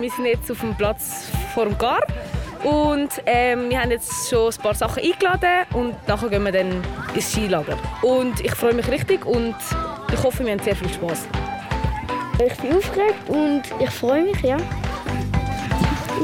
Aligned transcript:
Wir 0.00 0.10
sind 0.10 0.26
jetzt 0.26 0.50
auf 0.50 0.60
dem 0.60 0.76
Platz 0.76 1.28
vor 1.54 1.64
dem 1.64 1.76
Gar 1.76 2.02
und 2.62 3.08
ähm, 3.26 3.68
wir 3.68 3.80
haben 3.80 3.90
jetzt 3.90 4.30
schon 4.30 4.52
ein 4.52 4.62
paar 4.62 4.74
Sachen 4.74 5.02
eingeladen 5.02 5.66
und 5.72 5.94
nachher 6.06 6.28
gehen 6.28 6.44
wir 6.44 6.52
dann 6.52 6.84
ins 7.14 7.32
Skilager. 7.32 7.76
Und 8.02 8.38
ich 8.40 8.54
freue 8.54 8.74
mich 8.74 8.86
richtig 8.88 9.26
und 9.26 9.56
ich 10.12 10.22
hoffe, 10.22 10.44
wir 10.44 10.52
haben 10.52 10.62
sehr 10.62 10.76
viel 10.76 10.88
Spaß. 10.88 11.26
Ich 12.46 12.54
bin 12.58 12.76
aufgeregt 12.76 13.28
und 13.28 13.62
ich 13.80 13.90
freue 13.90 14.22
mich, 14.22 14.40
ja. 14.42 14.56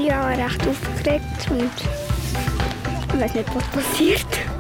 Ja, 0.00 0.28
recht 0.28 0.60
aufgeregt 0.68 1.50
und 1.50 1.70
ich 3.12 3.20
weiß 3.20 3.34
nicht, 3.34 3.54
was 3.54 3.64
passiert. 3.64 4.53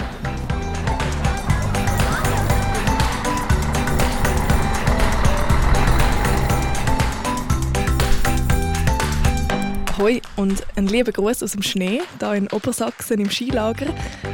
Hoi 9.98 10.20
und 10.34 10.62
ein 10.74 10.88
lieber 10.88 11.12
Gruß 11.12 11.42
aus 11.44 11.52
dem 11.52 11.62
Schnee, 11.62 12.02
hier 12.18 12.32
in 12.32 12.48
Obersachsen 12.48 13.20
im 13.20 13.30
Skilager. 13.30 13.86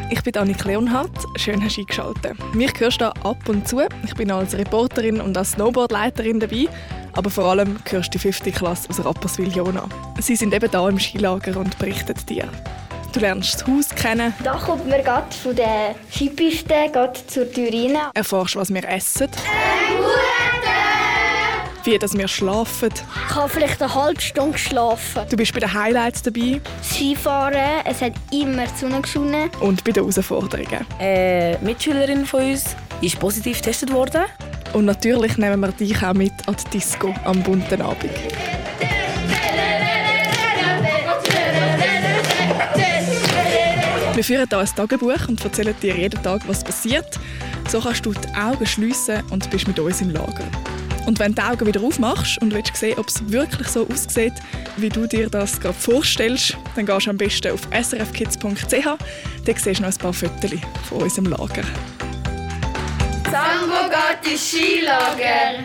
Ich 0.09 0.23
bin 0.23 0.35
Annik 0.37 0.65
Leonhardt, 0.65 1.11
schön 1.37 1.63
hast 1.63 1.77
du 1.77 1.83
eingeschaltet. 1.83 2.55
Mich 2.55 2.73
hörst 2.79 3.03
du 3.03 3.07
ab 3.07 3.47
und 3.47 3.69
zu. 3.69 3.83
Ich 4.05 4.15
bin 4.15 4.31
als 4.31 4.57
Reporterin 4.57 5.21
und 5.21 5.37
als 5.37 5.53
Snowboardleiterin 5.53 6.41
dabei, 6.41 6.67
aber 7.13 7.29
vor 7.29 7.45
allem 7.45 7.79
hörst 7.91 8.15
du 8.15 8.19
die 8.19 8.33
5. 8.33 8.55
Klasse 8.55 8.89
aus 8.89 9.05
Rapperswil-Jona. 9.05 9.87
Sie 10.21 10.37
sind 10.37 10.55
eben 10.55 10.71
hier 10.71 10.89
im 10.89 10.99
Skilager 10.99 11.59
und 11.59 11.79
berichten 11.79 12.15
dir. 12.27 12.49
Du 13.13 13.21
lernst 13.21 13.55
das 13.55 13.67
Haus 13.67 13.89
kennen. 13.91 14.33
Da 14.43 14.55
kommt 14.55 14.89
man 14.89 15.03
gerade 15.03 15.35
von 15.35 15.55
der 15.55 15.95
Skipiste 16.11 16.75
zur 17.27 17.53
Tür 17.53 17.69
rein. 17.71 17.99
Erfährst, 18.15 18.57
was 18.57 18.73
wir 18.73 18.89
essen. 18.89 19.29
Wie 21.91 21.99
dass 21.99 22.17
wir 22.17 22.29
schlafen. 22.29 22.91
Ich 23.29 23.35
habe 23.35 23.49
vielleicht 23.49 23.83
eine 23.83 23.93
halbe 23.93 24.21
Stunde 24.21 24.53
geschlafen. 24.53 25.23
Du 25.29 25.37
bist 25.37 25.53
bei 25.53 25.59
den 25.59 25.75
Highlights 25.75 26.23
dabei. 26.23 26.61
Skifahren, 26.85 27.83
es 27.85 28.01
hat 28.01 28.13
immer 28.31 28.65
die 28.65 28.79
Sonne 28.79 29.01
geschonen. 29.01 29.51
Und 29.59 29.83
bei 29.83 29.91
den 29.91 30.05
Herausforderungen. 30.05 30.87
Eine 31.01 31.59
Mitschülerin 31.63 32.25
von 32.27 32.45
uns 32.45 32.77
ist 33.01 33.19
positiv 33.19 33.57
getestet 33.57 33.93
worden. 33.93 34.23
Und 34.73 34.85
natürlich 34.85 35.37
nehmen 35.37 35.59
wir 35.59 35.73
dich 35.73 36.01
auch 36.01 36.15
mit 36.15 36.33
an 36.47 36.55
die 36.65 36.79
Disco 36.79 37.13
am 37.25 37.43
bunten 37.43 37.83
Abend. 37.83 38.13
Wir 44.15 44.25
führen 44.25 44.47
hier 44.49 44.59
ein 44.59 44.69
Tagebuch 44.77 45.29
und 45.29 45.45
erzählen 45.45 45.75
dir 45.83 45.97
jeden 45.97 46.23
Tag, 46.23 46.43
was 46.47 46.63
passiert. 46.63 47.19
So 47.69 47.81
kannst 47.81 48.07
du 48.07 48.13
die 48.13 48.29
Augen 48.37 48.67
schliessen 48.67 49.25
und 49.31 49.51
bist 49.51 49.67
mit 49.67 49.81
uns 49.81 50.01
im 50.01 50.11
Lager. 50.11 50.45
Und 51.07 51.19
wenn 51.19 51.35
du 51.35 51.43
die 51.43 51.49
Augen 51.49 51.67
wieder 51.67 51.83
aufmachst 51.83 52.41
und 52.43 52.53
willst 52.53 52.77
sehen, 52.77 52.99
ob 52.99 53.09
es 53.09 53.31
wirklich 53.31 53.69
so 53.69 53.89
aussieht, 53.89 54.35
wie 54.77 54.89
du 54.89 55.07
dir 55.07 55.29
das 55.29 55.61
gerade 55.61 55.75
vorstellst, 55.75 56.57
dann 56.77 56.87
gehst 56.87 57.07
du 57.07 57.11
am 57.11 57.17
besten 57.17 57.53
auf 57.53 57.61
srfkids.ch. 57.73 58.85
Dort 59.45 59.59
siehst 59.59 59.81
du 59.81 59.83
noch 59.83 59.91
ein 59.91 59.99
paar 59.99 60.13
Fotos 60.13 60.53
von 60.89 61.03
unserem 61.03 61.27
Lager. 61.27 61.63
Sambo 63.31 63.89
geht 63.89 64.33
ins 64.33 64.51
Skilager. 64.51 65.65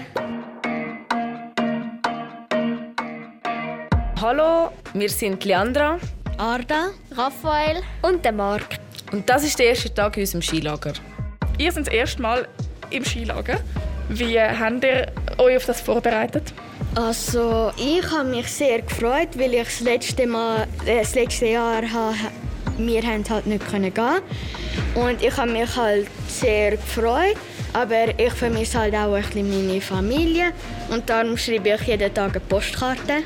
Hallo, 4.21 4.71
wir 4.93 5.09
sind 5.09 5.43
Leandra 5.43 5.99
Arda, 6.37 6.89
Raphael 7.11 7.81
und 8.01 8.25
der 8.25 8.31
Marc. 8.31 8.77
und 9.11 9.29
das 9.29 9.43
ist 9.43 9.57
der 9.59 9.67
erste 9.67 9.93
Tag 9.93 10.17
in 10.17 10.23
unserem 10.23 10.41
Skilager. 10.41 10.93
Ihr 11.57 11.71
seid 11.71 11.87
das 11.87 11.93
erste 11.93 12.21
Mal 12.21 12.47
im 12.89 13.05
Skilager. 13.05 13.59
Wie 14.09 14.39
habt 14.39 14.83
ihr 14.83 15.07
euch 15.37 15.57
auf 15.57 15.65
das 15.65 15.81
vorbereitet? 15.81 16.53
Also, 16.95 17.71
ich 17.77 18.09
habe 18.11 18.29
mich 18.29 18.47
sehr 18.47 18.81
gefreut, 18.81 19.29
weil 19.37 19.53
ich 19.53 19.63
das 19.63 19.79
letzte, 19.81 20.27
Mal, 20.27 20.67
äh, 20.85 20.99
das 20.99 21.15
letzte 21.15 21.47
Jahr 21.47 21.81
wir 22.77 23.01
haben 23.03 23.23
halt 23.29 23.47
nicht 23.47 23.67
können 23.69 23.93
gehen 23.93 24.21
und 24.95 25.23
ich 25.23 25.35
habe 25.37 25.51
mich 25.51 25.75
halt 25.75 26.07
sehr 26.27 26.71
gefreut, 26.71 27.37
aber 27.73 28.17
ich 28.17 28.33
vermisse 28.33 28.79
halt 28.79 28.95
auch 28.95 29.13
ein 29.13 29.23
bisschen 29.23 29.49
meine 29.49 29.81
Familie 29.81 30.51
und 30.89 31.09
darum 31.09 31.37
schreibe 31.37 31.69
ich 31.69 31.81
jeden 31.87 32.13
Tag 32.13 32.31
eine 32.31 32.39
Postkarte. 32.41 33.23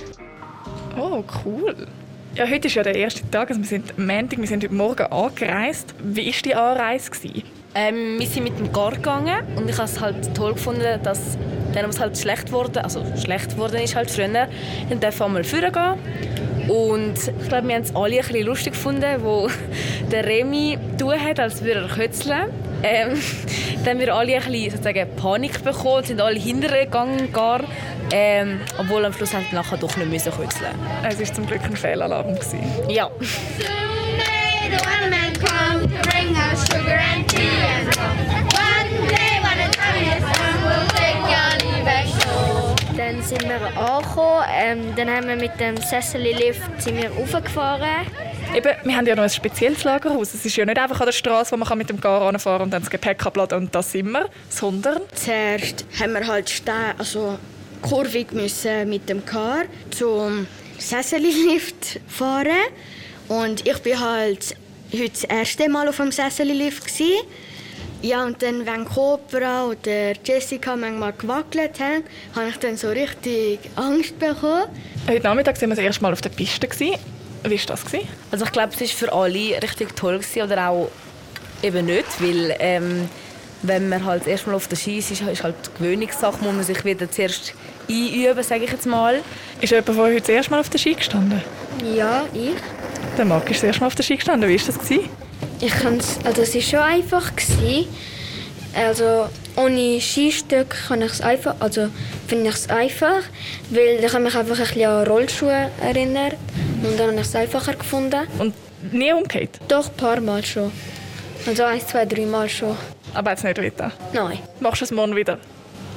Oh, 1.00 1.24
cool. 1.46 1.88
Ja, 2.36 2.48
heute 2.48 2.68
ist 2.68 2.76
ja 2.76 2.84
der 2.84 2.96
erste 2.96 3.30
Tag. 3.30 3.50
Also 3.50 3.62
wir 3.62 3.68
sind 3.68 3.98
Montag, 3.98 4.40
wir 4.40 4.48
sind 4.48 4.64
heute 4.64 4.74
Morgen 4.74 5.06
angereist. 5.12 5.96
Wie 6.04 6.28
war 6.28 6.42
die 6.44 6.56
Anreise? 6.56 7.10
Gewesen? 7.10 7.59
Ähm, 7.76 8.20
wir 8.20 8.28
sind 8.28 8.44
mit 8.44 8.58
dem 8.58 8.74
Gar 8.74 8.92
gegangen 8.92 9.44
und 9.56 9.70
ich 9.70 9.78
habe 9.78 9.86
es 9.86 10.00
halt 10.00 10.36
toll 10.36 10.54
gefunden, 10.54 11.00
dass 11.04 11.38
dann 11.74 11.88
was 11.88 12.00
halt 12.00 12.18
schlecht 12.18 12.52
wurde, 12.52 12.84
also 12.84 13.04
schlecht 13.22 13.58
wurde 13.58 13.82
ist 13.82 13.96
halt 13.96 14.10
früher, 14.10 14.28
dann 14.28 15.00
dürfen 15.00 15.20
wir 15.20 15.28
mal 15.28 15.44
führen 15.44 15.72
gehen. 15.72 16.70
Und 16.70 17.16
ich 17.16 17.50
glaube, 17.50 17.68
wir 17.68 17.76
haben 17.76 17.84
es 17.84 17.96
alle 17.96 18.20
ein 18.20 18.28
bisschen 18.28 18.46
lustig 18.46 18.74
gefunden, 18.74 19.24
wo 19.24 19.50
der 20.12 20.26
Remy 20.26 20.78
tun 20.98 21.14
hat, 21.20 21.40
als 21.40 21.64
würde 21.64 21.82
er 21.82 21.88
kötzeln. 21.88 22.50
Ähm, 22.84 23.20
dann 23.84 23.98
haben 23.98 24.00
wir 24.00 24.16
alle 24.16 24.36
ein 24.36 24.44
bisschen 24.44 24.72
sozusagen 24.72 25.16
Panik 25.16 25.64
bekommen, 25.64 26.04
sind 26.04 26.22
alle 26.22 26.40
hintergegangen 26.40 27.32
gar. 27.34 27.62
Ähm, 28.12 28.62
obwohl 28.80 29.06
am 29.06 29.14
Schluss 29.14 29.34
wir 29.34 29.42
nachher 29.52 29.78
doch 29.78 29.96
nicht 29.98 30.10
müssen 30.10 30.32
kötzeln. 30.32 30.74
Es 31.08 31.20
war 31.20 31.36
zum 31.36 31.46
Glück 31.46 31.64
ein 31.64 31.76
Fehlalarm. 31.76 32.34
Gewesen. 32.34 32.60
Ja. 32.88 33.10
Sind 43.30 43.48
wir 43.48 43.62
angekommen, 43.78 44.44
ähm, 44.52 44.96
dann 44.96 45.08
haben 45.08 45.28
wir 45.28 45.36
mit 45.36 45.60
dem 45.60 45.78
Sessel-Lift 45.78 46.82
sind 46.82 46.98
wir 46.98 47.12
raufgefahren. 47.12 48.08
Eben, 48.56 48.72
wir 48.84 48.96
haben 48.96 49.06
ja 49.06 49.16
noch 49.16 49.22
ein 49.22 49.30
spezielles 49.30 49.84
Lagerhaus. 49.84 50.34
Es 50.34 50.44
ist 50.44 50.56
ja 50.56 50.66
nicht 50.66 50.80
einfach 50.80 51.00
an 51.00 51.06
der 51.06 51.12
Straße, 51.14 51.52
wo 51.52 51.58
man 51.58 51.78
mit 51.78 51.92
dem 51.92 52.02
Gar 52.02 52.24
anfahren 52.24 52.64
und 52.64 52.72
dann 52.72 52.82
das 52.82 52.90
Gepäck 52.90 53.24
abladen 53.24 53.60
und 53.60 53.76
das 53.76 53.92
sind 53.92 54.10
wir, 54.10 54.28
sondern 54.50 55.04
Zuerst 55.14 55.86
haben 56.00 56.14
wir 56.14 56.26
halt 56.26 56.50
Ste 56.50 56.74
also 56.98 57.38
kurvig 57.84 58.32
müssen 58.32 58.90
mit 58.90 59.08
dem 59.08 59.24
Car 59.24 59.66
zum 59.92 60.48
Sessellift 60.80 62.00
fahren 62.08 62.48
und 63.28 63.68
ich 63.68 63.78
bin 63.78 64.00
halt 64.00 64.56
heute 64.92 65.10
das 65.10 65.24
erste 65.26 65.70
Mal 65.70 65.88
auf 65.88 65.98
dem 65.98 66.12
Sessellift 66.12 66.84
gsi. 66.84 67.14
Ja 68.02 68.24
und 68.24 68.42
dann 68.42 68.66
wenn 68.66 68.86
Cobra 68.86 69.66
oder 69.66 70.14
Jessica 70.24 70.76
manchmal 70.78 71.12
gewackelt 71.14 71.80
haben, 71.82 72.04
habe 72.34 72.50
ich 72.50 72.58
dann 72.58 72.78
so 72.78 72.88
richtig 72.88 73.60
Angst 73.76 74.18
bekommen. 74.18 74.64
heute 75.06 75.24
Nachmittag 75.24 75.58
sind 75.58 75.70
wir 75.70 75.76
das 75.76 75.84
erste 75.84 76.04
Mal 76.04 76.14
auf 76.14 76.22
der 76.22 76.30
Piste. 76.30 76.70
Wie 76.70 76.92
war 76.92 77.66
das? 77.68 77.86
Gewesen? 77.86 78.08
Also 78.32 78.46
ich 78.46 78.52
glaube, 78.54 78.74
es 78.74 78.80
war 78.80 78.88
für 78.88 79.14
alle 79.14 79.62
richtig 79.62 79.96
toll 79.98 80.18
gewesen, 80.20 80.44
oder 80.44 80.70
auch 80.70 80.90
eben 81.62 81.88
nicht, 81.88 82.06
weil 82.22 82.56
ähm, 82.60 83.10
wenn 83.64 83.90
man 83.90 84.06
halt 84.06 84.28
erstmal 84.28 84.56
auf 84.56 84.68
der 84.70 84.78
Ski 84.78 85.00
ist, 85.00 85.12
ist 85.12 85.44
halt 85.44 85.56
die 85.66 85.78
Gewöhnungssache, 85.78 86.42
muss 86.42 86.54
man 86.54 86.64
sich 86.64 86.86
wieder 86.86 87.12
zuerst 87.12 87.54
einüben, 87.90 88.44
sage 88.44 88.64
ich 88.64 88.72
jetzt 88.72 88.86
mal. 88.86 89.20
Ist 89.60 89.72
jemand 89.72 89.88
von 89.88 90.00
euch 90.00 90.14
heute 90.14 90.22
das 90.22 90.30
erste 90.30 90.52
Mal 90.52 90.60
auf 90.62 90.70
der 90.70 90.78
Ski 90.78 90.94
gestanden? 90.94 91.42
Ja, 91.96 92.26
ich. 92.34 92.56
Der 93.18 93.26
Marc 93.26 93.50
ist 93.52 93.58
das 93.58 93.64
erste 93.66 93.82
Mal 93.82 93.88
auf 93.88 93.96
der 93.96 94.04
Ski 94.04 94.16
gestanden. 94.16 94.50
Wie 94.50 94.58
war 94.58 94.66
das? 94.66 94.80
Gewesen? 94.80 95.10
Ich 95.62 95.74
kann's, 95.74 96.18
also 96.24 96.42
es 96.42 96.56
war 96.56 96.62
schon 96.62 96.80
einfach. 96.80 97.36
Gewesen. 97.36 97.88
Also 98.74 99.28
ohne 99.56 100.00
Skistöcke 100.00 100.78
kann 100.88 101.02
ich 101.02 101.12
es 101.12 101.22
einfach, 101.22 101.56
also 101.60 101.90
finde 102.28 102.50
ich 102.50 102.56
es 102.56 102.70
einfach, 102.70 103.24
weil 103.72 104.04
ich 104.04 104.14
mich 104.14 104.14
einfach 104.14 104.38
ein 104.38 104.46
bisschen 104.46 104.86
an 104.86 105.08
Rollschuhe 105.08 105.72
erinnern 105.82 106.34
und 106.84 107.00
dann 107.00 107.08
habe 107.08 107.16
ich 107.16 107.28
es 107.28 107.36
einfacher 107.36 107.74
gefunden. 107.74 108.28
Und 108.38 108.54
nie 108.94 109.12
umgekehrt. 109.12 109.60
Doch 109.68 109.88
ein 109.88 109.96
paar 109.96 110.22
Mal 110.22 110.46
schon. 110.46 110.72
Also 111.48 111.64
eins, 111.64 111.88
zwei, 111.88 112.06
drei 112.06 112.26
Mal 112.26 112.48
schon. 112.48 112.78
Aber 113.14 113.32
jetzt 113.32 113.44
nicht 113.44 113.58
weiter. 113.58 113.92
Nein. 114.14 114.40
Machst 114.60 114.82
du 114.82 114.86
es 114.86 114.92
morgen 114.92 115.16
wieder? 115.16 115.40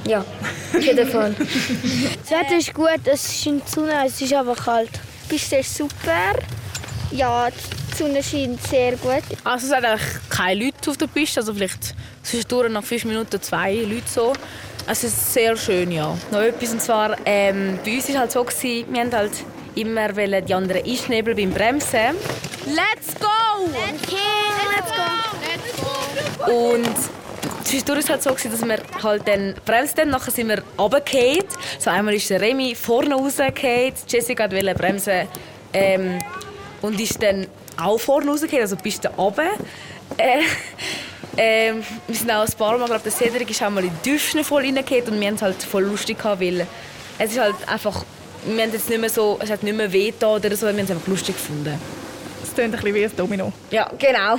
Ja, 0.05 0.25
auf 0.73 0.81
jeden 0.81 1.07
Fall. 1.07 1.33
Das 1.37 2.31
Wetter 2.31 2.57
ist 2.57 2.73
gut, 2.73 2.99
es 3.05 3.41
scheint 3.41 3.69
Sonne, 3.69 3.93
es 4.05 4.19
ist 4.19 4.33
aber 4.33 4.55
kalt. 4.55 4.89
Die 5.25 5.35
Piste 5.35 5.57
ist 5.57 5.77
super. 5.77 6.33
Ja, 7.11 7.47
Sonne 7.95 8.23
scheint 8.23 8.61
sehr 8.67 8.91
gut. 8.97 9.23
Also 9.43 9.65
es 9.65 9.71
sind 9.71 9.85
eigentlich 9.85 10.01
keine 10.29 10.65
Leute 10.65 10.89
auf 10.89 10.97
der 10.97 11.07
Piste, 11.07 11.39
also 11.39 11.53
vielleicht 11.53 11.95
zwischendurch 12.23 12.71
nach 12.71 12.83
fünf 12.83 13.05
Minuten 13.05 13.41
zwei 13.41 13.75
Leute 13.75 14.07
so. 14.07 14.33
Es 14.87 15.03
ist 15.03 15.33
sehr 15.33 15.55
schön, 15.55 15.91
ja. 15.91 16.17
Noch 16.31 16.41
etwas, 16.41 16.71
und 16.71 16.81
zwar, 16.81 17.15
ähm, 17.25 17.79
bei 17.85 17.95
uns 17.95 18.09
war 18.09 18.19
halt 18.19 18.31
so, 18.31 18.43
gewesen, 18.43 18.85
wir 18.93 19.01
haben 19.01 19.13
halt 19.13 19.31
immer 19.75 20.11
die 20.41 20.53
anderen 20.53 20.83
einschnebeln 20.85 21.37
beim 21.37 21.51
Bremsen. 21.51 22.17
Let's 22.65 23.15
go! 23.19 23.27
Und 26.45 26.95
zwischendurch 27.63 27.97
war 27.97 28.03
es 28.03 28.09
halt 28.09 28.23
so, 28.23 28.29
gewesen, 28.31 28.51
dass 28.51 28.65
wir 28.65 29.03
halt 29.03 29.27
dann 29.27 29.55
bremst 29.65 29.97
dann, 29.97 30.09
nachher 30.09 30.31
sind 30.31 30.49
wir 30.49 30.61
runtergefallen. 30.77 31.43
So 31.79 31.89
einmal 31.89 32.13
ist 32.13 32.29
der 32.29 32.41
Remy 32.41 32.75
vorne 32.75 33.15
rausgefallen, 33.15 33.93
Jessica 34.07 34.51
wollte 34.51 34.75
bremsen 34.75 35.27
ähm, 35.73 36.19
und 36.81 36.99
ist 36.99 37.23
dann 37.23 37.47
auch 37.77 37.99
vorne 37.99 38.31
rausgefallen, 38.31 38.63
also 38.63 38.75
bis 38.75 38.99
da 38.99 39.09
runter. 39.09 39.51
Äh, 40.17 40.41
ähm, 41.37 41.83
wir 42.07 42.15
sind 42.15 42.31
auch 42.31 42.45
ein 42.45 42.53
paar 42.57 42.77
Mal, 42.77 42.85
glaube 42.85 43.01
der 43.03 43.11
Cedric 43.11 43.49
ist 43.49 43.63
auch 43.63 43.69
mal 43.69 43.83
in 43.83 43.91
die 44.03 44.11
Düften 44.11 44.43
voll 44.43 44.63
reingefallen 44.63 45.07
und 45.07 45.19
wir 45.19 45.27
haben 45.27 45.35
es 45.35 45.41
halt 45.41 45.63
voll 45.63 45.83
lustig 45.83 46.17
gehabt, 46.17 46.41
weil 46.41 46.67
es 47.17 47.31
ist 47.31 47.39
halt 47.39 47.55
einfach 47.67 48.05
wir 48.45 48.63
haben 48.63 48.73
jetzt 48.73 48.89
nicht 48.89 48.99
mehr 48.99 49.09
so, 49.09 49.37
es 49.41 49.49
hat 49.49 49.63
nicht 49.63 49.75
mehr 49.75 49.91
weh 49.91 50.13
oder 50.21 50.55
so, 50.55 50.65
wir 50.65 50.73
haben 50.73 50.79
es 50.79 50.91
einfach 50.91 51.07
lustig 51.07 51.35
gefunden. 51.35 51.79
Es 52.43 52.53
klingt 52.53 52.73
ein 52.73 52.81
bisschen 52.81 52.95
wie 52.95 53.05
ein 53.05 53.15
Domino. 53.15 53.53
Ja, 53.71 53.89
genau. 53.97 54.37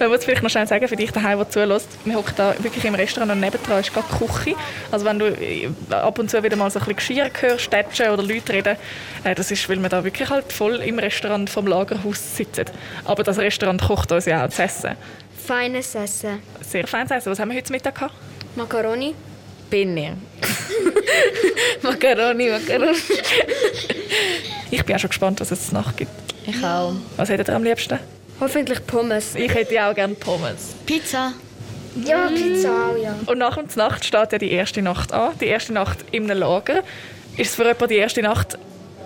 Man 0.00 0.08
muss 0.08 0.24
vielleicht 0.24 0.42
noch 0.42 0.48
schnell 0.48 0.66
sagen, 0.66 0.88
für 0.88 0.96
dich 0.96 1.10
daheim, 1.10 1.36
der 1.36 1.50
zulässt, 1.50 1.88
wir 2.06 2.14
hocken 2.14 2.32
da 2.34 2.54
wirklich 2.58 2.82
im 2.86 2.94
Restaurant 2.94 3.32
und 3.32 3.40
nebendran 3.40 3.80
ist 3.80 3.92
gerade 3.92 4.06
die 4.10 4.26
Küche. 4.26 4.56
Also 4.90 5.04
wenn 5.04 5.18
du 5.18 5.26
äh, 5.26 5.68
ab 5.90 6.18
und 6.18 6.30
zu 6.30 6.42
wieder 6.42 6.56
mal 6.56 6.70
so 6.70 6.78
ein 6.78 6.86
bisschen 6.86 7.18
Geschirr 7.18 7.30
hörst, 7.38 7.70
tätschen 7.70 8.08
oder 8.08 8.22
Leute 8.22 8.54
reden, 8.54 8.76
äh, 9.24 9.34
das 9.34 9.50
ist, 9.50 9.68
weil 9.68 9.76
wir 9.76 9.90
da 9.90 10.02
wirklich 10.02 10.30
halt 10.30 10.50
voll 10.50 10.76
im 10.76 10.98
Restaurant 10.98 11.50
vom 11.50 11.66
Lagerhaus 11.66 12.34
sitzen. 12.34 12.64
Aber 13.04 13.22
das 13.22 13.36
Restaurant 13.36 13.82
kocht 13.82 14.10
uns 14.10 14.24
ja 14.24 14.46
auch 14.46 14.48
zu 14.48 14.62
essen. 14.62 14.92
Feines 15.46 15.94
Essen. 15.94 16.42
Sehr 16.62 16.86
feines 16.86 17.10
Essen. 17.10 17.32
Was 17.32 17.38
haben 17.38 17.50
wir 17.50 17.58
heute 17.58 17.70
Mittag 17.70 17.94
gehabt? 17.94 18.14
Macaroni. 18.56 19.14
Penne. 19.68 20.16
Macaroni, 21.82 22.48
Macaroni. 22.48 22.98
Ich 24.70 24.82
bin 24.82 24.96
auch 24.96 25.00
schon 25.00 25.10
gespannt, 25.10 25.40
was 25.40 25.50
es 25.50 25.66
zur 25.68 25.74
Nacht 25.74 25.98
gibt. 25.98 26.10
Ich 26.46 26.64
auch. 26.64 26.94
Was 27.18 27.28
hättet 27.28 27.48
ihr 27.48 27.54
am 27.54 27.64
liebsten? 27.64 27.98
Hoffentlich 28.40 28.84
Pommes. 28.86 29.34
Ich 29.34 29.52
hätte 29.52 29.74
ja 29.74 29.90
auch 29.90 29.94
gerne 29.94 30.14
Pommes. 30.14 30.74
Pizza. 30.86 31.34
Ja, 32.04 32.28
Pizza 32.28 32.70
auch, 32.70 32.96
ja. 32.96 33.14
Und 33.26 33.38
nach 33.38 33.56
der 33.56 33.66
Nacht 33.76 34.04
steht 34.04 34.32
ja 34.32 34.38
die 34.38 34.50
erste 34.52 34.80
Nacht 34.80 35.12
an. 35.12 35.32
Die 35.40 35.46
erste 35.46 35.72
Nacht 35.72 35.98
in 36.10 36.30
einem 36.30 36.40
Lager. 36.40 36.82
Ist 37.36 37.50
es 37.50 37.54
für 37.54 37.64
jemanden 37.64 37.88
die 37.88 37.96
erste 37.96 38.22
Nacht 38.22 38.58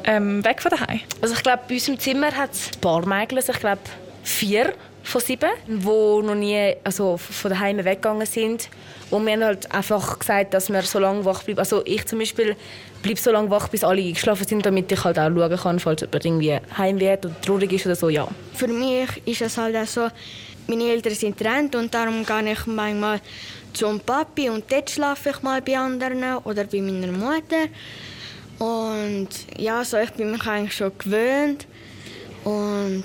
ähm, 0.05 0.45
weg 0.45 0.63
von 0.63 0.71
daheim? 0.71 1.01
Also 1.21 1.35
ich 1.35 1.43
glaube, 1.43 1.63
bei 1.69 1.75
uns 1.75 1.89
im 1.89 1.99
Zimmer 1.99 2.31
hat 2.33 2.53
es 2.53 2.71
ein 2.75 2.81
paar 2.81 3.07
Mädchen, 3.07 3.39
also 3.39 3.53
ich 3.53 3.61
glaube 3.61 3.81
vier 4.23 4.73
von 5.05 5.21
sieben, 5.21 5.51
die 5.67 5.85
noch 5.85 6.35
nie 6.35 6.75
also 6.83 7.17
von 7.17 7.51
daheim 7.51 7.79
weggegangen 7.85 8.27
sind. 8.27 8.69
Und 9.11 9.27
wir 9.27 9.35
haben 9.35 9.45
halt 9.45 9.71
einfach 9.73 10.19
gesagt, 10.19 10.55
dass 10.55 10.71
wir 10.71 10.83
so 10.83 10.99
lange 10.99 11.25
wach 11.25 11.43
bleiben. 11.43 11.61
Also 11.61 11.83
ich 11.85 12.05
zum 12.07 12.19
Beispiel 12.19 12.57
bleibe 13.03 13.21
so 13.21 13.31
lange 13.31 13.51
wach, 13.51 13.69
bis 13.69 13.85
alle 13.85 14.03
eingeschlafen 14.03 14.47
sind, 14.47 14.65
damit 14.65 14.91
ich 14.91 15.05
halt 15.05 15.19
auch 15.19 15.29
schauen 15.29 15.57
kann, 15.57 15.79
falls 15.79 16.01
jemand 16.01 16.25
irgendwie 16.25 16.59
heim 16.77 16.99
wird 16.99 17.27
oder 17.27 17.41
traurig 17.43 17.73
ist 17.73 17.87
oder 17.87 17.95
so, 17.95 18.09
ja. 18.09 18.27
Für 18.55 18.67
mich 18.67 19.09
ist 19.27 19.43
es 19.43 19.59
halt 19.59 19.77
auch 19.77 19.87
so, 19.87 20.09
meine 20.67 20.85
Eltern 20.85 21.15
sind 21.15 21.37
getrennt 21.37 21.77
und 21.77 21.93
darum 21.93 22.25
gehe 22.25 22.53
ich 22.53 22.67
manchmal 22.67 23.21
zum 23.75 24.01
Papi 24.01 24.49
und 24.49 24.65
dort 24.73 24.89
schlafe 24.89 25.31
ich 25.31 25.43
mal 25.43 25.61
bei 25.61 25.77
anderen 25.77 26.39
oder 26.45 26.65
bei 26.65 26.81
meiner 26.81 27.13
Mutter. 27.13 27.67
Und 28.59 29.29
ja, 29.59 29.85
so, 29.85 29.99
ich 29.99 30.11
bin 30.13 30.31
mich 30.31 30.47
eigentlich 30.47 30.75
schon 30.75 30.93
gewöhnt. 30.97 31.67
Und 32.45 33.05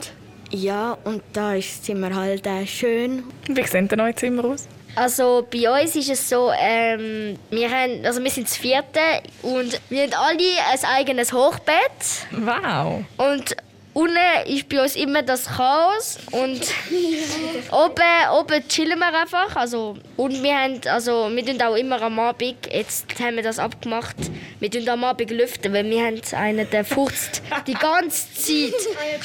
ja, 0.52 0.98
und 1.04 1.22
da 1.34 1.56
ist 1.56 1.70
das 1.70 1.82
Zimmer 1.84 2.16
halt 2.16 2.48
auch 2.48 2.66
schön. 2.66 3.24
Wie 3.48 3.64
sehen 3.64 3.88
denn 3.88 4.00
eure 4.00 4.16
Zimmer 4.16 4.46
aus? 4.46 4.68
Also 4.96 5.48
bei 5.52 5.82
uns 5.82 5.96
ist 5.96 6.10
es 6.10 6.30
so, 6.30 6.52
ähm, 6.60 7.38
wir, 7.52 7.70
haben, 7.70 8.06
also 8.06 8.24
wir 8.24 8.32
sind 8.32 8.48
das 8.48 8.58
vierte 8.58 9.00
und 9.44 9.80
wir 9.90 10.04
haben 10.04 10.14
alle 10.14 10.40
ein 10.72 10.86
eigenes 10.98 11.32
Hochbett. 11.32 12.28
Wow! 12.32 13.04
Und 13.18 13.56
unten 13.94 14.18
ist 14.46 14.70
bei 14.70 14.82
uns 14.82 14.96
immer 14.96 15.24
das 15.24 15.46
Chaos 15.46 16.18
und 16.32 16.62
oben, 17.72 18.40
oben 18.40 18.68
chillen 18.68 19.00
wir 19.00 19.08
einfach. 19.08 19.56
Also, 19.56 19.98
und 20.18 20.44
wir 20.44 20.58
haben, 20.58 20.82
also 20.86 21.30
wir 21.32 21.46
tun 21.46 21.62
auch 21.62 21.76
immer 21.76 22.02
am 22.02 22.20
Abend, 22.20 22.58
jetzt 22.72 23.06
haben 23.20 23.36
wir 23.36 23.44
das 23.44 23.60
abgemacht, 23.60 24.16
wir 24.60 24.70
tun 24.72 24.88
am 24.90 25.04
Abend 25.04 25.32
lüften, 25.32 25.74
weil 25.74 25.86
wir 25.90 26.06
haben 26.06 26.22
einen, 26.34 26.70
der 26.70 26.86
furzt 26.86 27.42
die 27.68 27.74
ganze 27.74 28.34
Zeit. 28.34 28.74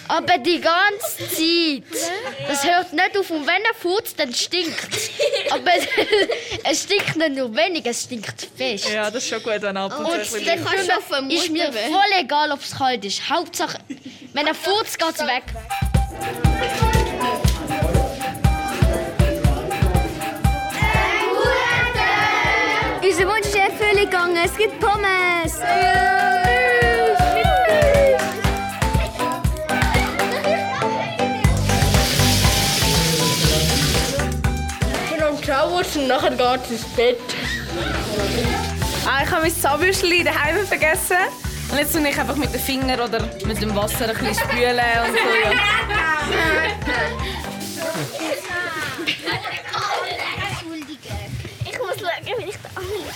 Aber 0.09 0.39
die 0.39 0.61
ganze 0.61 1.29
Zeit. 1.29 1.83
Das 2.49 2.65
hört 2.65 2.93
nicht 2.93 3.19
auf 3.19 3.31
und 3.31 3.47
wenn 3.47 3.63
er 3.63 3.75
furzt, 3.75 4.19
dann 4.19 4.33
stinkt 4.33 5.11
Aber 5.51 5.71
es 6.65 6.83
stinkt 6.83 7.17
nicht 7.17 7.37
nur 7.37 7.55
wenig, 7.55 7.85
es 7.87 8.05
stinkt 8.05 8.49
fest. 8.57 8.91
Ja, 8.93 9.11
das 9.11 9.25
ist 9.25 9.29
schon 9.29 9.43
gut, 9.43 9.61
wenn 9.61 9.77
ab 9.77 9.99
und 9.99 10.07
Und 10.07 10.47
dann 10.47 11.31
ist 11.31 11.51
mir 11.51 11.73
voll 11.73 12.21
egal, 12.21 12.51
ob 12.53 12.61
es 12.61 12.77
kalt 12.77 13.05
ist. 13.05 13.29
Hauptsache, 13.29 13.79
wenn 14.35 14.47
er 14.47 14.55
furzt, 14.55 14.99
geht's 14.99 15.21
weg. 15.21 15.45
Unser 23.03 23.27
Wunsch 23.29 23.47
ist 23.47 23.55
in 23.55 23.61
Erfüllung 23.61 24.05
gegangen. 24.05 24.39
Es 24.45 24.57
gibt 24.57 24.81
Pommes. 24.81 25.61
und 35.97 36.09
nachher 36.09 36.31
geht 36.31 36.71
ins 36.71 36.85
Bett. 36.97 37.19
Ah, 39.07 39.23
ich 39.23 39.31
habe 39.31 39.43
mein 39.43 39.55
Zahnbürstchen 39.55 40.25
daheim 40.25 40.67
vergessen. 40.67 41.44
Und 41.75 41.81
jetzt 41.81 41.93
tue 41.93 42.09
ich 42.09 42.17
einfach 42.17 42.37
mit 42.37 42.55
den 42.55 42.61
Fingern 42.61 43.01
oder 43.01 43.19
mit 43.47 43.61
dem 43.61 43.75
Wasser 43.75 44.09
ein 44.09 44.15
bisschen 44.17 44.37
spülen 44.37 44.79
und 44.79 45.11
so. 45.11 45.19
Ja. 45.43 45.51
Ich 51.65 51.77
muss 51.77 51.97
schauen, 51.99 52.39
wie 52.39 52.45
ich 52.49 52.59
da 52.63 52.69
anliege. 52.77 53.11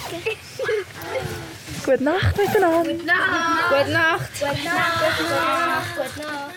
Gute 1.85 2.03
Nacht 2.03 2.37
miteinander. 2.37 2.95
Gute 2.95 3.05
Nacht. 3.07 3.61
Gute 3.71 3.93
Nacht. 3.93 4.33
Gute 4.41 4.65
Nacht. 4.65 5.87
Gute 5.95 6.19
Nacht. 6.27 6.55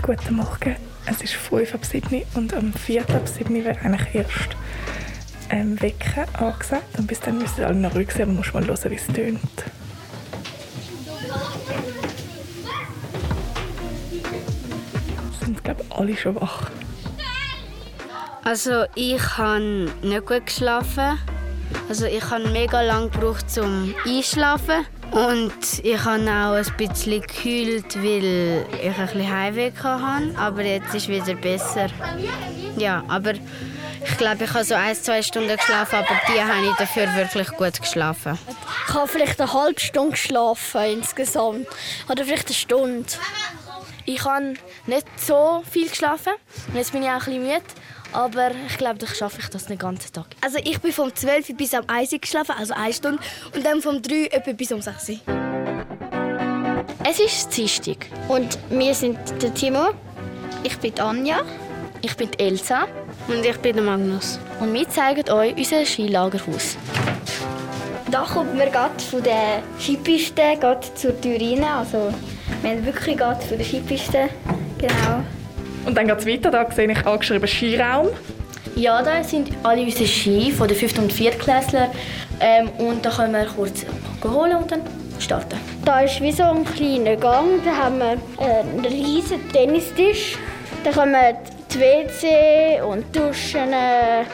Guten 0.00 0.34
Morgen. 0.36 0.76
Es 1.06 1.22
ist 1.22 1.34
5 1.34 1.74
ab 1.74 1.84
7 1.84 2.22
und 2.34 2.54
am 2.54 2.72
4 2.72 3.02
ab 3.02 3.26
7 3.26 3.64
wird 3.64 3.84
eigentlich 3.84 4.14
erst 4.14 4.56
ähm, 5.50 5.80
Wecken 5.80 6.24
angesagt. 6.34 6.98
Und 6.98 7.06
bis 7.06 7.20
dann 7.20 7.38
müssen 7.38 7.64
alle 7.64 7.74
noch 7.74 7.94
ruhig 7.94 8.10
sein, 8.12 8.22
aber 8.22 8.32
muss 8.32 8.52
mal 8.52 8.66
hören, 8.66 8.90
wie 8.90 8.94
es 8.94 9.06
tönt. 9.06 9.40
Sind, 15.40 15.64
glaube 15.64 15.84
alle 15.90 16.16
schon 16.16 16.34
wach. 16.36 16.70
Also 18.44 18.84
ich 18.94 19.38
habe 19.38 19.90
nicht 20.02 20.26
gut 20.26 20.46
geschlafen. 20.46 21.18
Also 21.88 22.06
ich 22.06 22.30
habe 22.30 22.48
mega 22.50 22.80
lange 22.82 23.10
gebraucht 23.10 23.50
zum 23.50 23.94
Einschlafen. 24.04 24.86
Und 25.10 25.84
ich 25.84 26.04
habe 26.04 26.22
auch 26.22 26.54
ein 26.54 26.76
bisschen 26.76 27.20
gekühlt, 27.20 27.96
weil 27.96 28.66
ich 28.82 28.98
ein 28.98 29.06
bisschen 29.06 29.32
Heimweh 29.32 29.72
hatte. 29.82 30.38
Aber 30.38 30.62
jetzt 30.62 30.94
ist 30.94 31.08
es 31.08 31.08
wieder 31.08 31.34
besser. 31.34 31.88
Ja, 32.76 33.04
aber 33.08 33.34
ich 34.08 34.18
glaube, 34.18 34.44
ich 34.44 34.52
habe 34.52 34.64
so 34.64 34.74
ein, 34.74 34.94
zwei 34.94 35.22
Stunden 35.22 35.56
geschlafen, 35.56 35.96
aber 35.96 36.20
die 36.28 36.40
habe 36.40 36.66
ich 36.66 36.74
dafür 36.76 37.14
wirklich 37.14 37.48
gut 37.48 37.80
geschlafen. 37.80 38.38
Ich 38.88 38.94
habe 38.94 39.08
vielleicht 39.08 39.40
eine 39.40 39.52
halbe 39.52 39.80
Stunde 39.80 40.12
geschlafen 40.12 40.80
insgesamt. 40.84 41.66
Oder 42.08 42.24
vielleicht 42.24 42.46
eine 42.46 42.54
Stunde. 42.54 43.06
Ich 44.04 44.24
habe 44.24 44.54
nicht 44.86 45.06
so 45.18 45.62
viel 45.70 45.88
geschlafen. 45.88 46.32
Und 46.68 46.76
jetzt 46.76 46.92
bin 46.92 47.02
ich 47.02 47.08
auch 47.08 47.14
ein 47.14 47.18
bisschen 47.18 47.42
müde. 47.42 47.62
Aber 48.12 48.52
ich 48.68 48.78
glaube, 48.78 49.04
ich 49.04 49.14
schaffe 49.14 49.40
ich 49.40 49.48
das 49.48 49.66
den 49.66 49.78
ganzen 49.78 50.12
Tag. 50.12 50.26
Also 50.40 50.58
ich 50.62 50.80
bin 50.80 50.92
vom 50.92 51.14
12 51.14 51.56
bis 51.56 51.74
am 51.74 51.84
1 51.88 52.12
Uhr 52.12 52.18
geschlafen, 52.20 52.54
also 52.56 52.72
eine 52.74 52.92
Stunde. 52.92 53.20
Und 53.54 53.66
dann 53.66 53.82
vom 53.82 54.00
3 54.00 54.28
etwa 54.30 54.52
bis 54.52 54.72
um 54.72 54.80
6 54.80 55.08
Uhr. 55.08 55.20
Es 57.08 57.20
ist 57.20 57.56
Dienstag. 57.56 58.06
Und 58.28 58.58
wir 58.70 58.94
sind 58.94 59.18
der 59.42 59.52
Timo. 59.52 59.90
Ich 60.62 60.78
bin 60.78 60.98
Anja. 61.00 61.44
Ich 62.06 62.16
bin 62.16 62.30
Elsa 62.38 62.86
Und 63.26 63.44
ich 63.44 63.56
bin 63.56 63.84
Magnus. 63.84 64.38
und 64.60 64.72
wir 64.72 64.88
zeigen 64.88 65.28
euch 65.28 65.56
unser 65.56 65.84
Skilagerhaus. 65.84 66.76
Da 68.12 68.20
kommt 68.20 68.56
man 68.56 68.70
gerade 68.70 69.02
von 69.10 69.24
der 69.24 69.60
Skipiste 69.80 70.40
zur 70.94 71.20
Tür 71.20 71.34
rein. 71.34 71.64
Also 71.64 72.12
wir 72.62 72.70
haben 72.70 72.86
wirklich 72.86 73.16
gerade 73.16 73.44
von 73.44 73.58
der 73.58 73.64
Skipiste. 73.64 74.28
Genau. 74.78 75.24
Und 75.84 75.96
dann 75.98 76.06
geht 76.06 76.18
es 76.20 76.26
weiter. 76.26 76.52
Da 76.52 76.70
sehe 76.70 76.88
ich 76.88 77.04
angeschrieben 77.04 77.48
Skiraum. 77.48 78.10
Ja, 78.76 79.02
da 79.02 79.24
sind 79.24 79.50
alle 79.64 79.82
unsere 79.82 80.06
Ski 80.06 80.52
von 80.52 80.68
den 80.68 80.76
5. 80.76 80.98
und 80.98 81.12
4. 81.12 81.32
Klässler. 81.32 81.90
Ähm, 82.38 82.68
und 82.78 83.04
da 83.04 83.10
können 83.10 83.32
wir 83.32 83.46
kurz 83.46 83.84
holen 84.22 84.56
und 84.58 84.70
dann 84.70 84.82
starten. 85.18 85.58
Da 85.84 86.02
ist 86.02 86.20
wie 86.20 86.30
so 86.30 86.44
ein 86.44 86.64
kleiner 86.64 87.16
Gang. 87.16 87.64
Da 87.64 87.74
haben 87.76 87.98
wir 87.98 88.16
einen 88.38 88.84
riesen 88.84 89.40
Tennistisch. 89.52 90.38
Da 90.84 90.92
kommen 90.92 91.16
WC 91.78 92.80
und 92.82 93.14
Duschen. 93.14 93.72
äh, 93.72 94.24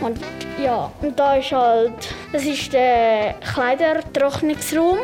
Und 0.00 0.18
ja, 0.62 0.90
und 1.00 1.18
da 1.18 1.36
ist 1.36 1.52
halt, 1.52 1.92
das 2.32 2.44
ist 2.44 2.72
der 2.72 3.34
Kleidertrocknungsraum. 3.52 4.98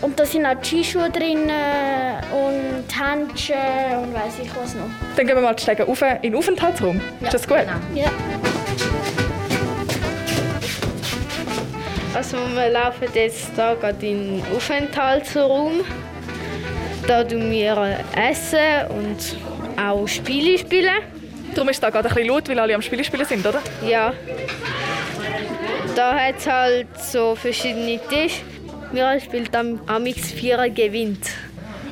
Und 0.00 0.18
da 0.20 0.24
sind 0.24 0.46
auch 0.46 0.54
die 0.60 0.84
Skischuhe 0.84 1.10
drin 1.10 1.48
äh, 1.48 2.22
und 2.32 2.84
Handschuhe 2.96 3.98
und 4.00 4.14
weiß 4.14 4.34
ich 4.42 4.50
was 4.54 4.74
noch. 4.74 4.84
Dann 5.16 5.26
gehen 5.26 5.34
wir 5.34 5.42
mal 5.42 5.54
die 5.54 5.62
Stege 5.62 5.82
rauf 5.84 6.02
in 6.02 6.22
den 6.22 6.36
Aufenthaltsraum. 6.36 7.00
ist 7.20 7.34
das 7.34 7.48
gut? 7.48 7.64
Ja. 7.94 8.10
Also 12.14 12.36
wir 12.54 12.70
laufen 12.70 13.08
jetzt 13.14 13.50
da 13.56 13.74
gerade 13.74 14.06
in 14.06 14.36
den 14.38 14.42
Aufenthaltsraum. 14.54 15.80
Da 17.06 17.24
tun 17.24 17.50
wir 17.50 17.98
essen 18.16 18.86
und 18.90 19.36
auch 19.78 20.06
Spiele 20.06 20.58
spielen. 20.58 20.94
Darum 21.54 21.68
ist 21.68 21.76
es 21.76 21.80
da 21.80 21.90
gerade 21.90 22.08
ein 22.08 22.14
bisschen 22.14 22.28
laut, 22.28 22.48
weil 22.48 22.58
alle 22.58 22.74
am 22.74 22.82
Spielen 22.82 23.04
spielen 23.04 23.24
sind, 23.24 23.46
oder? 23.46 23.60
Ja. 23.86 24.12
Da 25.96 26.14
hat 26.14 26.36
es 26.38 26.46
halt 26.46 26.86
so 27.00 27.34
verschiedene 27.34 27.98
Tische. 28.08 28.42
Wir 28.92 29.18
spielen 29.20 29.48
am 29.54 29.80
Amix 29.86 30.32
Vierer 30.32 30.68
gewinnt. 30.68 31.26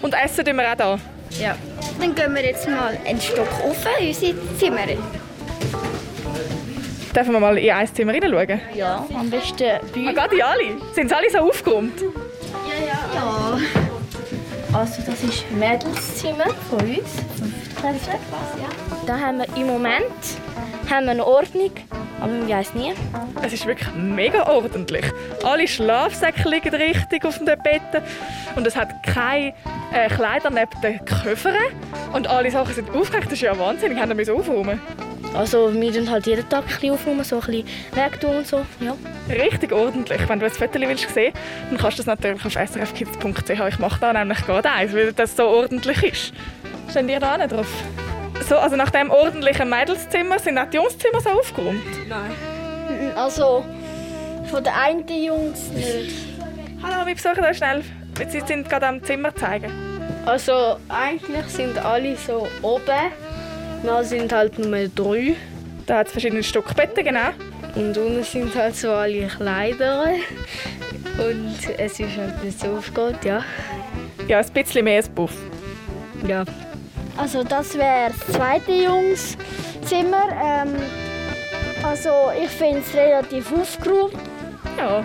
Und 0.03 0.15
essen 0.15 0.45
tun 0.45 0.57
wir 0.57 0.71
auch 0.71 0.77
da? 0.77 0.99
Ja. 1.41 1.57
Dann 2.01 2.15
gehen 2.15 2.35
wir 2.35 2.45
jetzt 2.45 2.69
mal 2.69 2.97
einen 3.07 3.21
Stock 3.21 3.49
rauf 3.63 3.77
in 4.01 4.09
unsere 4.09 4.35
Zimmer. 4.59 4.87
Dürfen 7.15 7.33
wir 7.33 7.41
mal 7.41 7.57
in 7.59 7.71
ein 7.71 7.95
Zimmer 7.95 8.13
hineinschauen? 8.13 8.61
Ja, 8.75 9.07
am 9.19 9.31
besten 9.31 9.57
bei 9.95 10.09
Ah, 10.09 10.13
gerade 10.13 10.45
alle? 10.45 10.65
Sind 10.95 11.09
sie 11.09 11.17
alle 11.17 11.31
so 11.31 11.39
aufgeräumt? 11.39 12.01
Ja. 13.15 13.59
Also 14.73 15.03
das 15.07 15.23
ist 15.23 15.51
Mädelszimmer 15.53 16.47
von 16.69 16.81
uns, 16.81 17.23
Fünftklässler. 17.41 18.19
Da 19.07 19.19
haben 19.19 19.39
wir 19.39 19.57
im 19.57 19.67
Moment 19.67 20.05
haben 20.91 21.07
wir 21.07 21.13
eine 21.13 21.27
Ordnung, 21.27 21.71
aber 22.21 22.33
man 22.33 22.49
weiß 22.49 22.75
nie. 22.75 22.93
Es 23.43 23.53
ist 23.53 23.67
wirklich 23.67 23.89
mega 23.95 24.47
ordentlich. 24.47 25.05
Alle 25.43 25.67
Schlafsäcke 25.67 26.49
liegen 26.49 26.75
richtig 26.75 27.25
auf 27.25 27.39
den 27.39 27.47
Betten 27.47 28.03
und 28.55 28.67
es 28.67 28.77
hat 28.77 29.03
keine 29.03 29.55
äh, 29.93 30.09
Kleider 30.09 30.51
neben 30.51 30.81
den 30.83 30.99
Koffern 31.05 31.57
und 32.13 32.27
alle 32.27 32.51
Sachen 32.51 32.75
sind 32.75 32.91
aufgehängt. 32.91 33.27
Das 33.27 33.35
ist 33.35 33.43
ja 33.43 33.59
wahnsinnig. 33.59 33.99
Haben 33.99 34.17
wir 34.17 34.35
aufräumen 34.35 34.81
Also 35.35 35.73
wir 35.73 35.93
tun 35.93 36.11
halt 36.11 36.27
jeden 36.27 36.49
Tag 36.49 36.63
ein 36.63 36.69
bisschen 36.69 36.93
aufräumen, 36.93 37.25
so 37.25 37.37
ein 37.37 37.41
bisschen 37.43 37.65
wegtun 37.93 38.37
und 38.37 38.47
so. 38.47 38.65
Ja. 38.81 38.97
Richtig 39.29 39.73
ordentlich. 39.73 40.29
Wenn 40.29 40.41
du 40.41 40.47
ein 40.47 40.53
Foto 40.53 40.81
willst 40.81 41.13
sehen 41.13 41.33
dann 41.69 41.79
kannst 41.79 41.99
du 41.99 42.03
das 42.03 42.07
natürlich 42.07 42.45
auf 42.45 42.53
srfkids.ch. 42.53 43.51
Ich 43.69 43.79
mache 43.79 44.01
da 44.01 44.13
nämlich 44.13 44.45
gerade 44.47 44.71
eins, 44.71 44.95
weil 44.95 45.13
das 45.13 45.37
so 45.37 45.45
ordentlich 45.45 46.03
ist. 46.03 46.33
Stehen 46.91 47.09
ihr 47.09 47.21
da 47.21 47.37
nicht 47.37 47.53
drauf? 47.53 47.69
So, 48.49 48.57
also 48.57 48.77
nach 48.77 48.91
dem 48.91 49.11
ordentlichen 49.11 49.69
Mädelszimmer 49.69 50.39
sind 50.39 50.59
auch 50.59 50.71
die 50.71 50.77
Jungszimmer 50.77 51.21
so 51.21 51.31
aufgeräumt? 51.31 51.83
Also 53.17 53.65
von 54.51 54.63
den 54.63 54.73
einen 54.73 55.09
Jungs 55.09 55.69
nicht. 55.71 56.15
Hallo, 56.83 57.07
wir 57.07 57.15
besuchen 57.15 57.45
euch 57.45 57.57
schnell. 57.57 57.83
Sie 58.29 58.41
sind 58.41 58.69
gerade 58.69 58.87
am 58.87 59.03
Zimmer 59.03 59.35
zeigen. 59.35 59.73
Also 60.25 60.77
eigentlich 60.89 61.47
sind 61.47 61.79
alle 61.79 62.17
so 62.17 62.47
oben. 62.63 63.13
Wir 63.87 64.03
sind 64.03 64.33
halt 64.33 64.59
nur 64.59 64.89
drei. 64.89 65.37
Da 65.87 65.99
hat 65.99 66.09
es 66.09 66.13
verschiedene 66.13 66.43
Stockbetten, 66.43 67.05
genau. 67.05 67.29
Und 67.77 67.97
unten 67.97 68.25
sind 68.25 68.53
halt 68.57 68.75
so 68.75 68.91
alle 68.91 69.29
Kleider. 69.29 70.07
Und 71.19 71.57
es 71.79 72.01
ist 72.01 72.17
halt 72.17 72.43
nicht 72.43 72.59
so 72.59 72.67
aufgeht, 72.79 73.25
ja. 73.25 73.45
Ja, 74.27 74.41
ein 74.41 74.53
bisschen 74.53 74.83
mehr 74.83 74.97
als 74.97 75.09
Buff. 75.09 75.31
Ja. 76.27 76.45
Also 77.17 77.45
das 77.45 77.79
wäre 77.79 78.11
das 78.11 78.35
zweite 78.35 78.73
Jungszimmer. 78.73 80.31
Ähm, 80.33 80.75
also 81.85 82.11
ich 82.43 82.51
finde 82.51 82.81
es 82.81 82.93
relativ 82.93 83.53
aufgeräumt. 83.53 84.15
Ja, 84.77 85.05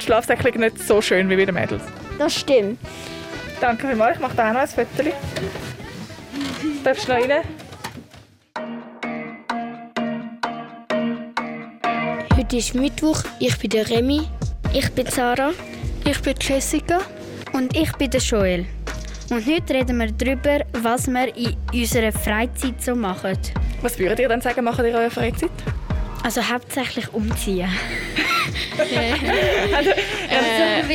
die 0.00 0.02
Schlafsäcke 0.02 0.58
nicht 0.58 0.78
so 0.78 1.02
schön 1.02 1.28
wie 1.28 1.36
bei 1.36 1.44
den 1.44 1.54
Mädels. 1.54 1.82
Das 2.18 2.34
stimmt. 2.34 2.78
Danke 3.60 3.86
vielmals, 3.86 4.16
ich 4.16 4.22
mache 4.22 4.34
da 4.34 4.48
auch 4.48 4.54
noch 4.54 4.60
ein 4.62 4.68
Foto. 4.68 5.10
Darfst 6.82 7.06
du 7.06 7.12
noch 7.12 7.20
rein? 7.20 7.63
Heute 12.44 12.58
ist 12.58 12.74
Mittwoch, 12.74 13.22
ich 13.38 13.58
bin 13.58 13.70
der 13.70 13.88
Remy. 13.88 14.28
Ich 14.74 14.90
bin 14.90 15.06
Sarah. 15.06 15.52
Ich 16.04 16.20
bin 16.20 16.34
Jessica. 16.38 17.00
Und 17.54 17.74
ich 17.74 17.90
bin 17.92 18.10
der 18.10 18.20
Joel. 18.20 18.66
Und 19.30 19.46
heute 19.46 19.72
reden 19.72 19.96
wir 19.96 20.12
darüber, 20.12 20.62
was 20.74 21.06
wir 21.06 21.34
in 21.34 21.56
unserer 21.72 22.12
Freizeit 22.12 22.82
so 22.82 22.94
machen. 22.94 23.38
Was 23.80 23.98
würdet 23.98 24.18
ihr 24.18 24.28
dann 24.28 24.42
sagen, 24.42 24.62
machen 24.62 24.84
ihr 24.84 24.90
in 24.90 24.96
eurer 24.96 25.10
Freizeit? 25.10 25.52
Also 26.22 26.42
hauptsächlich 26.42 27.10
umziehen. 27.14 27.70
Äh, 28.76 29.14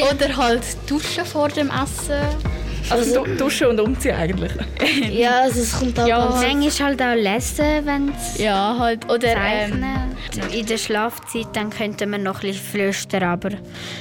oder 0.03 0.35
halt 0.35 0.61
duschen 0.87 1.25
vor 1.25 1.47
dem 1.47 1.69
Essen. 1.69 2.58
Also, 2.89 3.23
du, 3.23 3.35
duschen 3.35 3.67
und 3.67 3.79
umziehen 3.79 4.15
eigentlich. 4.15 4.51
Ja, 5.11 5.41
also 5.41 5.59
es 5.61 5.77
kommt 5.77 5.99
auch 5.99 6.07
Ja, 6.07 6.27
ganz- 6.27 6.41
manchmal 6.41 6.87
halt 6.89 7.01
auch 7.01 7.15
lesen, 7.15 7.65
wenn 7.85 8.09
es 8.09 8.37
Ja, 8.39 8.75
halt. 8.79 9.05
Oder 9.09 9.33
zeichnen. 9.33 9.83
ähm, 9.83 10.49
In 10.59 10.65
der 10.65 10.77
Schlafzeit 10.77 11.47
dann 11.53 11.69
könnten 11.69 12.09
wir 12.11 12.17
noch 12.17 12.35
ein 12.43 12.49
bisschen 12.49 12.65
flüstern, 12.65 13.23
aber 13.23 13.49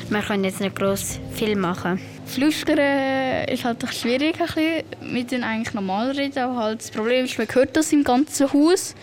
wir 0.09 0.21
können 0.21 0.45
jetzt 0.45 0.61
nicht 0.61 0.77
gross 0.77 1.19
viel 1.35 1.57
machen. 1.57 2.01
Flüstern 2.27 3.45
ist 3.49 3.65
halt 3.65 3.83
doch 3.83 3.93
schwierig. 3.93 4.35
Ein 4.41 4.47
bisschen. 4.47 4.85
Wir 5.01 5.15
reden 5.21 5.45
eigentlich 5.45 5.75
normal 5.75 6.11
reden, 6.13 6.39
aber 6.39 6.57
halt 6.57 6.81
das 6.81 6.91
Problem 6.91 7.25
ist, 7.25 7.39
man 7.39 7.49
hört 7.53 7.77
das 7.77 7.93
im 7.93 8.05
ganzen 8.05 8.53
Haus. 8.53 8.95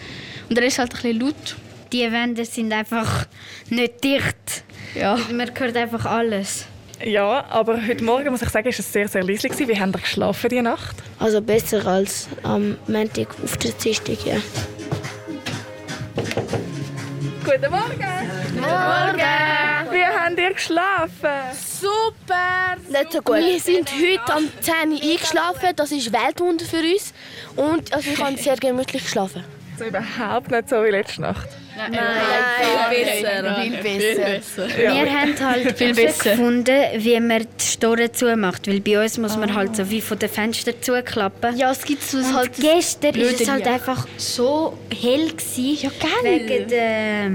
Und 0.49 0.57
dann 0.57 0.63
ist 0.65 0.77
halt 0.79 0.93
ein 0.93 1.01
bisschen 1.01 1.19
laut. 1.19 1.55
Die 1.91 2.11
Wände 2.11 2.45
sind 2.45 2.71
einfach 2.73 3.25
nicht 3.69 4.03
dicht. 4.03 4.63
Ja. 4.99 5.17
Man 5.31 5.49
hört 5.57 5.77
einfach 5.77 6.05
alles. 6.05 6.65
Ja, 7.03 7.45
aber 7.49 7.85
heute 7.85 8.03
Morgen 8.03 8.31
muss 8.31 8.41
ich 8.41 8.49
sagen, 8.49 8.69
ist 8.69 8.79
es 8.79 8.91
sehr, 8.91 9.07
sehr 9.07 9.23
leise 9.23 9.49
gewesen. 9.49 9.67
Wie 9.67 9.79
habt 9.79 9.95
ihr 9.95 10.01
geschlafen 10.01 10.49
die 10.49 10.61
Nacht? 10.61 10.95
Also 11.19 11.41
besser 11.41 11.85
als 11.85 12.27
am 12.43 12.77
Montag 12.87 13.27
auf 13.43 13.57
der 13.57 13.71
Dienstag, 13.71 14.25
ja. 14.25 14.37
Guten 17.43 17.71
Morgen! 17.71 18.29
Guten 18.53 18.61
Morgen! 18.61 19.91
Wie 19.91 20.05
habt 20.05 20.39
ihr 20.39 20.53
geschlafen? 20.53 21.29
Super! 21.53 22.77
Nicht 22.89 23.11
so 23.11 23.21
gut. 23.21 23.35
Wir 23.37 23.59
sind 23.59 23.89
heute 23.91 24.33
am 24.33 24.49
10 24.61 24.91
Uhr 24.91 25.11
eingeschlafen. 25.11 25.69
Das 25.75 25.91
ist 25.91 26.11
Weltwunder 26.13 26.65
für 26.65 26.77
uns. 26.77 27.13
Und 27.55 27.93
also 27.93 28.09
ich 28.09 28.23
habe 28.23 28.37
sehr 28.37 28.55
gemütlich 28.55 29.03
geschlafen. 29.03 29.43
So 29.77 29.85
überhaupt 29.85 30.51
nicht 30.51 30.69
so 30.69 30.83
wie 30.83 30.89
letzte 30.89 31.21
Nacht. 31.21 31.47
Nein, 31.77 31.99
viel 32.89 33.21
besser. 33.21 33.55
Viel 33.81 34.15
besser. 34.15 34.81
Ja. 34.81 34.93
Wir 34.95 35.13
haben 35.21 35.39
halt 35.39 35.77
Viel 35.77 35.93
besser. 35.93 36.29
gefunden, 36.31 36.75
wie 36.97 37.19
man 37.19 37.39
die 37.59 37.65
Storen 37.65 38.13
zumacht. 38.13 38.67
Weil 38.67 38.79
bei 38.79 39.03
uns 39.03 39.17
muss 39.17 39.35
man 39.35 39.53
halt 39.53 39.75
so 39.75 39.89
wie 39.89 39.99
von 39.99 40.17
den 40.17 40.29
Fenstern 40.29 40.75
zuklappen. 40.79 41.57
Ja, 41.57 41.71
es 41.71 41.83
gibt 41.83 42.01
so 42.03 42.17
Und 42.19 42.33
halt 42.33 42.51
gestern 42.59 43.15
ist 43.15 43.41
es 43.41 43.49
halt 43.49 43.67
einfach 43.67 44.07
so 44.17 44.77
hell 45.01 45.27
gewesen, 45.31 45.77
Ja, 45.81 45.89
geil. 45.99 46.47
wegen 46.47 46.67
der 46.69 47.31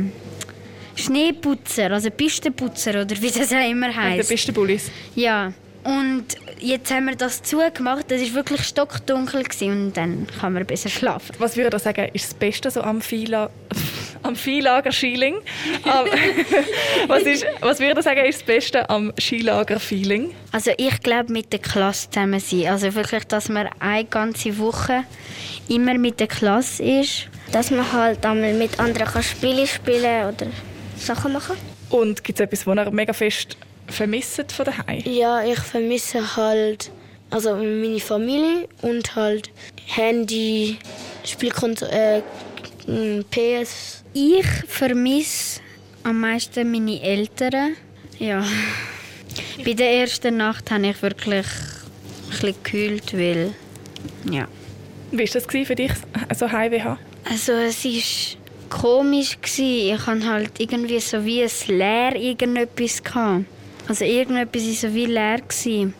Schneeputzer, 0.97 1.91
also 1.91 2.11
Pistenputzer 2.11 3.03
oder 3.03 3.21
wie 3.21 3.31
das 3.31 3.53
auch 3.53 3.69
immer 3.71 3.89
Der 3.89 3.97
heißt. 3.97 4.29
beste 4.29 4.53
Bullis. 4.53 4.91
Ja. 5.15 5.53
Und 5.83 6.27
jetzt 6.59 6.91
haben 6.93 7.07
wir 7.07 7.17
das 7.17 7.43
zugemacht. 7.43 8.11
Es 8.13 8.21
war 8.29 8.35
wirklich 8.35 8.65
stockdunkel 8.65 9.43
gewesen 9.45 9.87
und 9.87 9.97
dann 9.97 10.27
kann 10.41 10.53
man 10.53 10.67
besser 10.67 10.89
schlafen. 10.91 11.35
Was 11.39 11.57
würde 11.57 11.75
ich 11.77 11.83
sagen, 11.83 12.11
ist 12.13 12.27
das 12.27 12.35
Beste 12.35 12.71
so 12.71 12.83
am 12.83 13.01
Viehla 13.01 13.49
am 14.23 14.37
Viehlager 14.37 14.93
Schieling? 14.93 15.37
Am- 15.85 16.07
was, 17.09 17.23
ist, 17.23 17.47
was 17.61 17.81
würde 17.81 17.99
ich 17.99 18.05
sagen, 18.05 18.25
ist 18.27 18.41
das 18.41 18.47
Beste 18.47 18.91
am 18.91 19.13
Skilager-Feeling? 19.19 20.33
Also 20.53 20.73
ich 20.77 21.01
glaube 21.01 21.33
mit 21.33 21.53
der 21.53 21.61
Klasse 21.61 22.11
zusammen 22.11 22.41
sein. 22.41 22.67
Also 22.69 22.95
wirklich, 22.95 23.25
dass 23.25 23.49
man 23.49 23.69
eine 23.79 24.05
ganze 24.05 24.59
Woche 24.59 25.05
immer 25.69 25.95
mit 25.95 26.21
der 26.21 26.27
Klasse 26.27 26.83
ist. 26.83 27.29
dass 27.53 27.71
man 27.71 27.91
halt 27.93 28.25
einmal 28.27 28.53
mit 28.53 28.79
anderen 28.79 29.07
kann 29.09 29.23
Spiele 29.23 29.67
spielen 29.67 30.27
oder 30.29 30.47
Sachen 30.99 31.33
machen. 31.33 31.57
Und 31.89 32.23
gibt 32.23 32.39
es 32.39 32.45
etwas, 32.45 32.67
was 32.67 32.77
ihr 32.77 32.91
mega 32.91 33.13
fest 33.15 33.57
vermisst 33.91 34.53
von 34.53 34.65
daheim? 34.65 35.03
Ja, 35.05 35.45
ich 35.45 35.59
vermisse 35.59 36.37
halt 36.37 36.91
also 37.31 37.55
meine 37.55 38.01
Familie 38.01 38.69
und 38.83 39.15
halt 39.15 39.51
Handy, 39.87 40.79
Spielkonsole, 41.25 42.23
äh, 42.89 43.23
PS. 43.31 44.05
Ich 44.13 44.47
vermisse 44.67 45.61
am 46.03 46.21
meisten 46.21 46.71
meine 46.71 47.01
Eltern. 47.01 47.77
Ja. 48.19 48.45
Bei 49.65 49.75
der 49.75 49.93
ersten 50.01 50.39
Nacht 50.39 50.71
habe 50.71 50.89
ich 50.89 51.01
wirklich 51.03 51.47
ein 51.47 52.31
bisschen 52.31 52.55
gekühlt, 52.63 53.13
weil 53.15 53.55
ja. 54.31 54.49
Wie 55.13 55.19
war 55.19 55.27
das 55.27 55.67
für 55.67 55.75
dich, 55.75 55.93
so 56.37 56.51
Heimweh 56.51 56.83
haben? 56.83 56.99
Also 57.25 57.53
es 57.53 57.85
war 57.85 58.81
komisch. 58.81 59.39
Gewesen. 59.41 59.95
Ich 59.95 60.07
hatte 60.07 60.27
halt 60.27 60.59
irgendwie 60.59 61.01
so 61.01 61.25
wie 61.25 61.43
ein 61.43 61.51
Leer 61.69 62.17
irgendetwas. 62.17 63.03
Gehabt. 63.03 63.45
Also 63.91 64.05
irgendetwas 64.05 64.63
war 64.63 64.73
so 64.73 64.95
wie 64.95 65.07
leer. 65.07 65.39
Gewesen. 65.41 65.95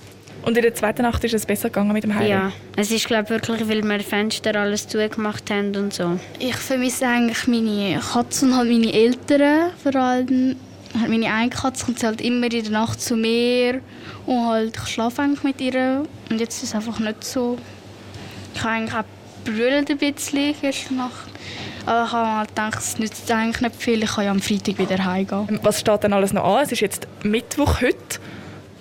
Und 0.45 0.57
in 0.57 0.63
der 0.63 0.73
zweiten 0.77 1.03
Nacht 1.03 1.25
ist 1.25 1.35
es 1.35 1.45
besser 1.45 1.71
gegangen 1.71 1.93
mit 1.93 2.05
dem 2.05 2.15
Heimweh? 2.15 2.31
Ja, 2.31 2.53
es 2.77 2.93
ist 2.93 3.05
glaube 3.09 3.29
wirklich, 3.31 3.69
weil 3.69 3.83
wir 3.83 3.99
Fenster 3.99 4.55
alles 4.55 4.87
zugemacht 4.87 5.51
haben 5.51 5.75
und 5.75 5.93
so. 5.93 6.17
Ich 6.39 6.55
vermisse 6.55 7.09
eigentlich 7.09 7.49
meine 7.49 7.99
Katze 7.99 8.47
und 8.47 8.57
halt 8.57 8.71
meine 8.71 8.93
Eltern. 8.93 9.73
Vor 9.83 9.97
allem 9.97 10.55
halt 11.01 11.11
meine 11.11 11.35
eine 11.35 11.51
Katze 11.51 11.85
kommt 11.85 11.99
sie 11.99 12.07
halt 12.07 12.21
immer 12.21 12.47
in 12.47 12.63
der 12.63 12.71
Nacht 12.71 13.01
zu 13.01 13.17
mir 13.17 13.81
und 14.25 14.47
halt 14.47 14.77
ich 14.77 14.93
schlafe 14.93 15.23
eigentlich 15.23 15.43
mit 15.43 15.61
ihr. 15.61 16.05
Und 16.31 16.41
jetzt 16.41 16.63
ist 16.63 16.69
es 16.69 16.75
einfach 16.77 17.01
nicht 17.01 17.25
so. 17.25 17.59
Ich 18.55 18.63
habe 18.63 18.75
eigentlich 18.75 18.95
auch 18.95 19.05
brüllt 19.45 19.91
ein 19.91 19.99
bisschen 19.99 20.55
gestern 20.61 20.99
Nacht. 20.99 21.29
Aber 21.87 22.05
ich 22.07 22.13
habe 22.13 22.39
halt 22.39 22.49
gedacht, 22.49 22.79
es 22.79 22.99
nützt 22.99 23.31
eigentlich 23.31 23.61
nicht 23.61 23.77
viel. 23.77 24.03
Ich 24.03 24.11
kann 24.11 24.25
ja 24.25 24.31
am 24.31 24.41
Freitag 24.41 24.79
wieder 24.79 25.05
heimgehen. 25.05 25.61
Was 25.63 25.81
steht 25.81 26.03
denn 26.03 26.13
alles 26.13 26.33
noch 26.33 26.45
an? 26.45 26.65
Es 26.65 26.73
ist 26.73 26.81
jetzt 26.81 27.09
Mittwoch 27.23 27.81
heute 27.81 28.21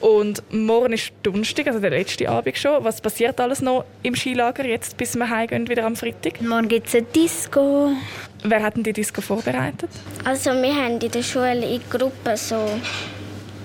und 0.02 0.42
morgen 0.50 0.94
ist 0.94 1.12
Donnerstag, 1.24 1.68
also 1.68 1.80
der 1.80 1.90
letzte 1.90 2.30
Abend 2.30 2.58
schon. 2.58 2.84
Was 2.84 3.02
passiert 3.02 3.40
alles 3.40 3.62
noch 3.62 3.84
im 4.02 4.16
Skilager 4.16 4.66
jetzt, 4.66 4.96
bis 4.98 5.16
wir 5.16 5.30
heimgehen, 5.30 5.68
wieder 5.68 5.86
am 5.86 5.96
Freitag? 5.96 6.42
Morgen 6.42 6.68
gibt 6.68 6.88
es 6.88 6.96
eine 6.96 7.04
Disco. 7.04 7.92
Wer 8.44 8.64
hat 8.64 8.78
denn 8.78 8.84
die 8.84 8.94
Disco 8.94 9.22
vorbereitet? 9.22 9.90
Also 10.24 10.52
wir 10.52 10.74
haben 10.74 11.00
in 11.00 11.12
der 11.12 11.24
Schule 11.24 11.66
in 11.66 11.82
Gruppen 11.90 12.38
so 12.38 12.56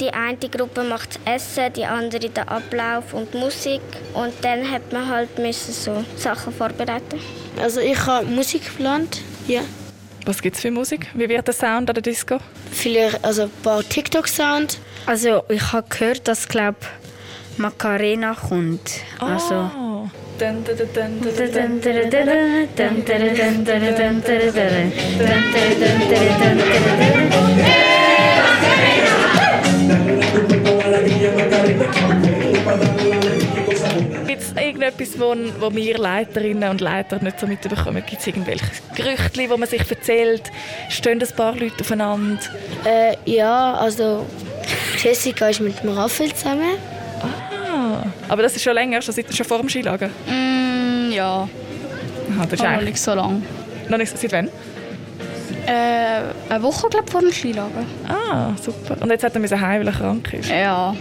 die 0.00 0.10
eine 0.12 0.36
Gruppe 0.36 0.82
macht 0.84 1.18
das 1.24 1.42
Essen, 1.42 1.72
die 1.72 1.84
andere 1.84 2.28
den 2.28 2.48
Ablauf 2.48 3.14
und 3.14 3.32
die 3.32 3.38
Musik. 3.38 3.80
Und 4.14 4.32
dann 4.42 4.70
hat 4.70 4.92
man 4.92 5.08
halt 5.08 5.38
müssen 5.38 5.72
so 5.72 6.04
Sachen 6.16 6.52
vorbereiten. 6.52 7.20
Also 7.60 7.80
ich 7.80 8.04
habe 8.06 8.26
Musik 8.26 8.64
geplant, 8.64 9.20
ja. 9.46 9.60
Was 10.26 10.40
gibt 10.40 10.56
es 10.56 10.62
für 10.62 10.70
Musik? 10.70 11.06
Wie 11.14 11.28
wird 11.28 11.46
der 11.46 11.54
Sound 11.54 11.90
an 11.90 11.94
der 11.94 12.02
Disco? 12.02 12.38
Vielleicht 12.72 13.22
also 13.24 13.42
ein 13.42 13.50
paar 13.62 13.82
TikTok-Sound. 13.82 14.78
Also 15.06 15.42
ich 15.48 15.72
habe 15.72 15.86
gehört, 15.88 16.26
dass 16.26 16.48
glaube 16.48 16.78
Macarena 17.58 18.34
kommt. 18.34 18.90
Also 19.20 19.70
Gibt 20.38 20.58
irgendetwas, 34.85 35.19
wo, 35.21 35.35
wo 35.61 35.75
wir 35.75 35.99
Leiterinnen 35.99 36.69
und 36.71 36.81
Leiter 36.81 37.23
nicht 37.23 37.41
so 37.41 37.47
mitbekommen? 37.47 38.03
Gibt 38.07 38.21
es 38.21 38.26
irgendwelche 38.26 38.64
Gerüchte, 38.95 39.31
die 39.41 39.47
man 39.49 39.69
sich 39.69 39.88
erzählt? 39.91 40.43
Stehen 40.91 41.21
ein 41.21 41.37
paar 41.37 41.55
Leute 41.57 41.81
aufeinander? 41.81 42.38
Äh, 42.85 43.17
ja, 43.25 43.75
also 43.75 44.26
Jessica 45.03 45.49
ist 45.49 45.61
mit 45.61 45.83
dem 45.83 45.91
Raphael 45.91 46.33
zusammen. 46.35 46.76
Ah, 47.23 48.05
aber 48.29 48.43
das 48.43 48.55
ist 48.57 48.62
schon 48.62 48.75
länger, 48.75 49.00
schon, 49.03 49.14
seit, 49.14 49.35
schon 49.35 49.47
vor 49.47 49.59
dem 49.59 49.69
Skilager? 49.69 50.09
Mm, 50.29 51.11
ja. 51.12 51.49
Aha, 52.31 52.45
das 52.45 52.53
ist 52.55 52.61
Aber 52.61 52.71
noch 52.71 52.79
eigentlich- 52.79 52.91
nicht 52.91 53.03
so 53.03 53.14
lang. 53.14 53.43
Noch 53.88 53.99
nicht, 53.99 54.17
seit 54.19 54.33
wann? 54.33 54.49
Äh, 55.67 56.50
eine 56.53 56.62
Woche 56.62 56.88
glaub, 56.91 57.09
vor 57.09 57.21
dem 57.21 57.33
Skilager. 57.33 57.85
Ah, 58.09 58.50
super. 58.62 58.97
Und 59.00 59.11
jetzt 59.11 59.25
hat 59.25 59.35
er 59.35 59.41
müssen 59.41 59.61
heim, 59.61 59.81
weil 59.81 59.88
er 59.88 59.93
krank 59.95 60.33
ist. 60.35 60.50
Ja, 60.50 60.95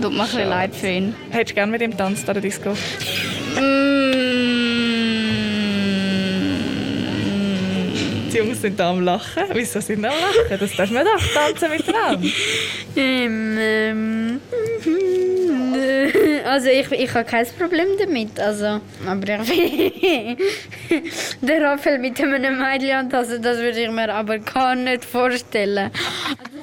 tut 0.00 0.12
mir 0.12 0.20
ein 0.20 0.26
bisschen 0.26 0.48
leid 0.48 0.74
für 0.74 0.88
ihn. 0.88 1.14
Hättest 1.30 1.50
du 1.50 1.54
gerne 1.54 1.72
mit 1.72 1.80
ihm 1.82 1.96
tanzt 1.96 2.28
an 2.28 2.34
der 2.34 2.42
Disco? 2.42 2.72
Die 8.32 8.36
Jungs 8.36 8.60
sind 8.60 8.78
da 8.78 8.90
am 8.90 9.00
Lachen. 9.02 9.44
Wieso 9.52 9.80
sind 9.80 10.02
sie 10.02 10.08
am 10.08 10.14
Lachen? 10.14 10.58
Das 10.60 10.76
darf 10.76 10.90
man 10.90 11.04
doch 11.04 11.22
tanzen 11.34 11.70
miteinander. 11.70 12.28
Ähm, 12.96 13.58
ähm, 13.58 14.40
also 16.44 16.68
ich, 16.68 16.90
ich 16.90 17.14
habe 17.14 17.24
kein 17.24 17.46
Problem 17.58 17.86
damit. 17.98 18.38
Also, 18.40 18.80
aber 19.06 19.40
ich, 19.42 20.36
der 21.40 21.62
Raphael 21.62 21.98
mit 21.98 22.20
einem 22.20 22.58
Mädchen 22.58 22.90
antanzen, 22.90 23.42
das 23.42 23.58
würde 23.58 23.80
ich 23.80 23.90
mir 23.90 24.12
aber 24.12 24.38
gar 24.38 24.74
nicht 24.74 25.04
vorstellen. 25.04 25.90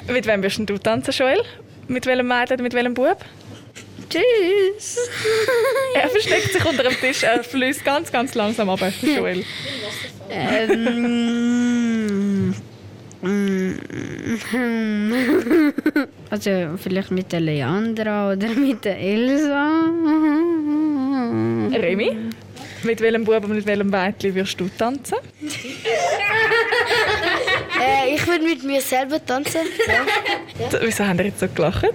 Mit 0.08 0.26
wem 0.28 0.42
denn 0.42 0.66
du 0.66 0.78
tanzen, 0.78 1.12
Joel? 1.12 1.42
Mit 1.88 2.06
welchem 2.06 2.28
Mädchen, 2.28 2.62
mit 2.62 2.74
welchem 2.74 2.94
Bub? 2.94 3.18
Tschüss. 4.10 4.98
Er 5.96 6.10
versteckt 6.10 6.54
sich 6.54 6.64
unter 6.64 6.84
dem 6.84 6.94
Tisch, 6.94 7.24
er 7.24 7.44
fließt 7.44 7.84
ganz, 7.84 8.12
ganz 8.12 8.36
langsam 8.36 8.70
ab, 8.70 8.80
Joel. 9.02 9.44
Ähm, 10.30 12.54
also 16.30 16.52
vielleicht 16.78 17.10
mit 17.12 17.32
der 17.32 17.40
Leandra 17.40 18.34
oder 18.34 18.48
mit 18.50 18.86
der 18.86 19.00
Elsa. 19.00 19.86
Remy, 21.74 22.16
mit 22.84 23.02
welchem 23.02 23.24
Bub 23.24 23.44
und 23.44 23.56
mit 23.56 23.66
welchem 23.66 23.90
Mädchen 23.90 24.36
wirst 24.36 24.60
du 24.60 24.70
tanzen? 24.78 25.18
Äh, 27.80 28.16
ich 28.16 28.26
würde 28.28 28.44
mit 28.44 28.64
mir 28.64 28.82
selber 28.82 29.24
tanzen. 29.24 29.62
Ja. 29.88 30.06
Wieso 30.82 31.06
haben 31.06 31.20
ihr 31.20 31.26
jetzt 31.26 31.40
so 31.40 31.48
gelacht? 31.48 31.86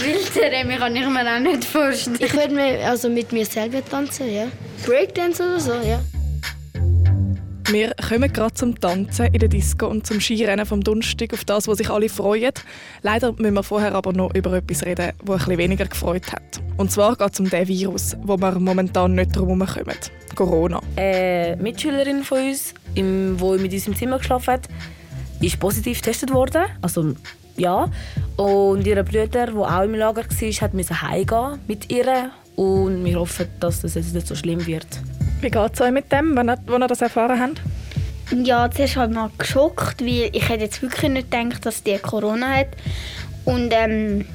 Wilde 0.00 0.56
Remy 0.56 0.76
kann 0.76 0.96
ich 0.96 1.06
mir 1.06 1.36
auch 1.36 1.40
nicht 1.40 1.64
vorstellen. 1.64 2.18
Ich 2.20 2.32
würde 2.34 2.54
mir 2.54 2.86
also 2.86 3.08
mit 3.08 3.32
mir 3.32 3.44
selber 3.44 3.84
tanzen, 3.84 4.32
ja. 4.32 4.46
Breakdance 4.86 5.42
oder 5.42 5.60
so, 5.60 5.72
ja. 5.72 6.00
Wir 7.70 7.94
kommen 8.08 8.32
gerade 8.32 8.54
zum 8.54 8.80
Tanzen 8.80 9.26
in 9.26 9.38
der 9.38 9.48
Disco 9.48 9.86
und 9.86 10.04
zum 10.04 10.20
Skirennen 10.20 10.66
vom 10.66 10.82
Donnerstag, 10.82 11.32
auf 11.32 11.44
das, 11.44 11.68
was 11.68 11.78
sich 11.78 11.88
alle 11.88 12.08
freuen. 12.08 12.50
Leider 13.02 13.32
müssen 13.38 13.54
wir 13.54 13.62
vorher 13.62 13.94
aber 13.94 14.12
noch 14.12 14.34
über 14.34 14.54
etwas 14.54 14.84
reden, 14.84 15.12
das 15.24 15.28
ein 15.28 15.38
bisschen 15.38 15.58
weniger 15.58 15.84
gefreut 15.84 16.32
hat. 16.32 16.60
Und 16.78 16.90
zwar 16.90 17.14
geht 17.14 17.32
es 17.32 17.38
um 17.38 17.48
den 17.48 17.68
Virus, 17.68 18.16
wo 18.22 18.36
wir 18.36 18.58
momentan 18.58 19.14
nicht 19.14 19.36
drum 19.36 19.62
herumkommen. 19.64 19.98
Corona. 20.34 20.80
Eine 20.96 21.58
Mitschülerin 21.60 22.24
von 22.24 22.38
uns, 22.48 22.74
die 22.96 23.02
mit 23.02 23.72
uns 23.72 23.86
im 23.86 23.94
Zimmer 23.94 24.18
geschlafen 24.18 24.54
hat, 24.54 24.68
ist 25.40 25.60
positiv 25.60 25.98
getestet 25.98 26.32
worden. 26.32 26.64
Also 26.82 27.14
ja. 27.60 27.90
Und 28.36 28.86
ihr 28.86 29.02
Bruder, 29.02 29.26
der 29.26 29.54
auch 29.54 29.82
im 29.82 29.94
Lager 29.94 30.22
war, 30.22 30.50
hat 30.60 30.74
müssen 30.74 31.02
heimgehen 31.02 31.58
mit 31.68 31.90
ihr. 31.92 32.30
Und 32.56 33.04
wir 33.04 33.20
hoffen, 33.20 33.46
dass 33.60 33.80
das 33.82 33.94
jetzt 33.94 34.14
nicht 34.14 34.26
so 34.26 34.34
schlimm 34.34 34.66
wird. 34.66 34.86
Wie 35.40 35.50
geht 35.50 35.74
es 35.74 35.80
euch 35.80 35.92
mit 35.92 36.10
dem, 36.12 36.36
wenn 36.36 36.50
ihr, 36.50 36.88
das 36.88 37.00
erfahren 37.00 37.40
habt? 37.40 37.60
Ja, 38.44 38.70
zuerst 38.70 38.96
halt 38.96 39.12
mal 39.12 39.30
geschockt, 39.38 40.02
weil 40.02 40.30
ich 40.32 40.48
hätte 40.48 40.64
jetzt 40.64 40.82
wirklich 40.82 41.10
nicht 41.10 41.30
gedacht, 41.30 41.64
dass 41.64 41.82
die 41.82 41.98
Corona 41.98 42.58
hat. 42.58 42.68
Und 43.44 43.72
ähm, 43.72 44.26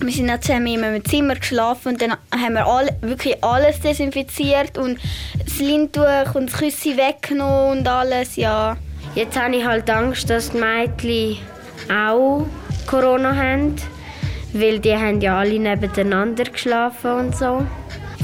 wir 0.00 0.12
sind 0.12 0.28
dann 0.28 0.40
zusammen 0.40 0.66
in 0.66 0.84
einem 0.84 1.04
Zimmer 1.04 1.34
geschlafen 1.34 1.88
und 1.88 2.02
dann 2.02 2.12
haben 2.32 2.54
wir 2.54 2.66
alle, 2.66 2.96
wirklich 3.00 3.42
alles 3.42 3.80
desinfiziert 3.80 4.78
und 4.78 4.98
das 5.44 5.58
Lindtuch 5.58 6.34
und 6.34 6.50
das 6.50 6.58
Küssi 6.58 6.96
weggenommen 6.96 7.78
und 7.78 7.88
alles, 7.88 8.36
ja. 8.36 8.76
Jetzt 9.14 9.40
habe 9.40 9.56
ich 9.56 9.64
halt 9.64 9.88
Angst, 9.90 10.28
dass 10.30 10.50
die 10.50 10.58
Mädchen 10.58 11.38
auch 11.92 12.46
Corona 12.86 13.34
haben, 13.34 13.76
weil 14.52 14.78
die 14.78 14.94
haben 14.94 15.20
ja 15.20 15.38
alle 15.38 15.58
nebeneinander 15.58 16.44
geschlafen 16.44 17.12
und 17.12 17.36
so. 17.36 17.66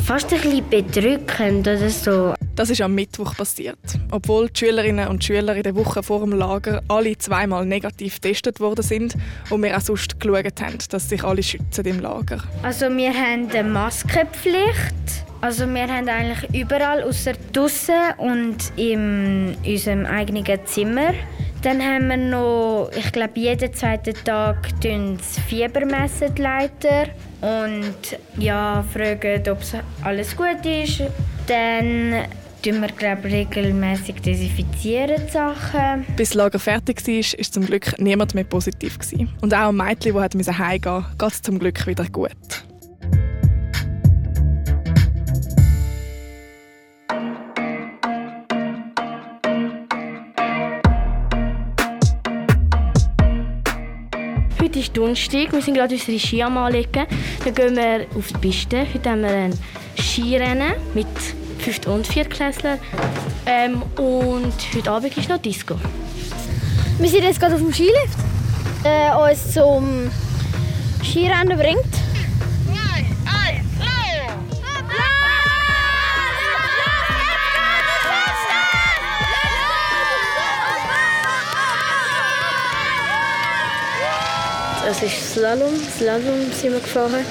Fast 0.05 0.33
ein 0.33 0.40
bisschen 0.40 0.68
bedrückend 0.68 1.68
oder 1.68 1.90
so. 1.90 2.35
Das 2.57 2.68
ist 2.68 2.81
am 2.83 2.94
Mittwoch 2.94 3.37
passiert. 3.37 3.79
Obwohl 4.11 4.49
die 4.49 4.59
Schülerinnen 4.59 5.09
und 5.09 5.25
Schüler 5.25 5.55
in 5.57 5.62
der 5.62 5.75
Woche 5.75 6.03
vor 6.03 6.20
dem 6.20 6.33
Lager 6.33 6.83
alle 6.88 7.16
zweimal 7.16 7.64
negativ 7.64 8.20
getestet 8.20 8.61
worden 8.61 8.83
sind 8.83 9.14
und 9.51 9.62
wir 9.62 9.77
auch 9.77 9.81
sonst 9.81 10.18
geschaut 10.18 10.61
haben, 10.61 10.79
dass 10.90 11.09
sich 11.09 11.25
alle 11.25 11.42
schützen 11.42 11.85
im 11.87 12.01
Lager. 12.01 12.42
Also 12.62 12.87
wir 12.90 13.14
haben 13.14 13.49
eine 13.51 13.68
Maskenpflicht. 13.68 15.25
Also 15.40 15.66
wir 15.66 15.87
haben 15.87 16.09
eigentlich 16.09 16.61
überall 16.61 17.03
außer 17.03 17.33
draussen 17.53 17.94
und 18.18 18.57
in 18.77 19.57
unserem 19.64 20.05
eigenen 20.05 20.44
Zimmer. 20.66 21.14
Dann 21.62 21.83
haben 21.83 22.09
wir 22.09 22.16
noch, 22.16 22.90
ich 22.96 23.12
glaube, 23.12 23.33
jeden 23.35 23.75
zweiten 23.75 24.14
Tag 24.25 24.81
tun 24.81 25.18
sie 25.20 25.40
Fieber 25.42 25.85
messen, 25.85 26.35
die 26.35 26.40
Leiter. 26.40 27.09
Und 27.42 28.18
ja, 28.38 28.83
fragen, 28.90 29.42
ob 29.51 29.61
es 29.61 29.75
alles 30.03 30.35
gut 30.35 30.64
ist. 30.64 31.03
Dann 31.46 32.25
tun 32.62 32.81
wir, 32.81 32.88
glaube 32.88 33.29
ich, 33.29 33.35
regelmäßig 33.35 34.23
desinfizieren 34.23 35.27
die 35.27 35.31
Sachen. 35.31 36.07
Bis 36.16 36.31
das 36.31 36.35
Lager 36.35 36.59
fertig 36.59 37.07
war, 37.07 37.14
war 37.14 37.53
zum 37.53 37.66
Glück 37.66 37.99
niemand 37.99 38.35
mehr 38.35 38.44
positiv. 38.44 38.99
Und 39.42 39.55
auch 39.55 39.68
ein 39.68 39.77
Mädchen, 39.77 40.14
musste 40.14 40.57
heimgehen 40.59 40.94
musste, 40.94 41.16
geht 41.18 41.33
es 41.33 41.42
zum 41.42 41.59
Glück 41.59 41.87
wieder 41.87 42.07
gut. 42.07 42.69
Heute 54.70 54.78
ist 54.78 54.96
Donnerstag, 54.96 55.52
wir 55.52 55.61
sind 55.62 55.74
gerade 55.74 55.96
unsere 55.96 56.16
Ski 56.16 56.44
am 56.44 56.56
Anlegen. 56.56 57.04
Dann 57.44 57.54
gehen 57.56 57.74
wir 57.74 58.06
auf 58.16 58.28
die 58.28 58.35
Piste. 58.35 58.87
Heute 58.94 59.11
haben 59.11 59.22
wir 59.22 59.30
ein 59.30 59.59
Skirennen 59.98 60.74
mit 60.94 61.09
5. 61.59 61.88
und 61.88 62.06
4. 62.06 62.26
Klässler. 62.26 62.78
Ähm, 63.46 63.83
und 63.96 64.54
heute 64.72 64.90
Abend 64.92 65.18
ist 65.18 65.28
noch 65.28 65.38
Disco. 65.38 65.74
Wir 67.00 67.09
sind 67.09 67.24
jetzt 67.24 67.40
gerade 67.40 67.56
auf 67.56 67.61
dem 67.61 67.72
Skilift, 67.72 68.16
der 68.85 69.18
uns 69.18 69.54
zum 69.54 70.09
Skirennen 71.02 71.59
bringt. 71.59 71.89
Es 84.90 85.05
ist 85.05 85.35
Slalom. 85.35 85.72
Slalom 85.96 86.50
sind 86.53 86.72
wir 86.72 86.81
gefahren. 86.81 87.24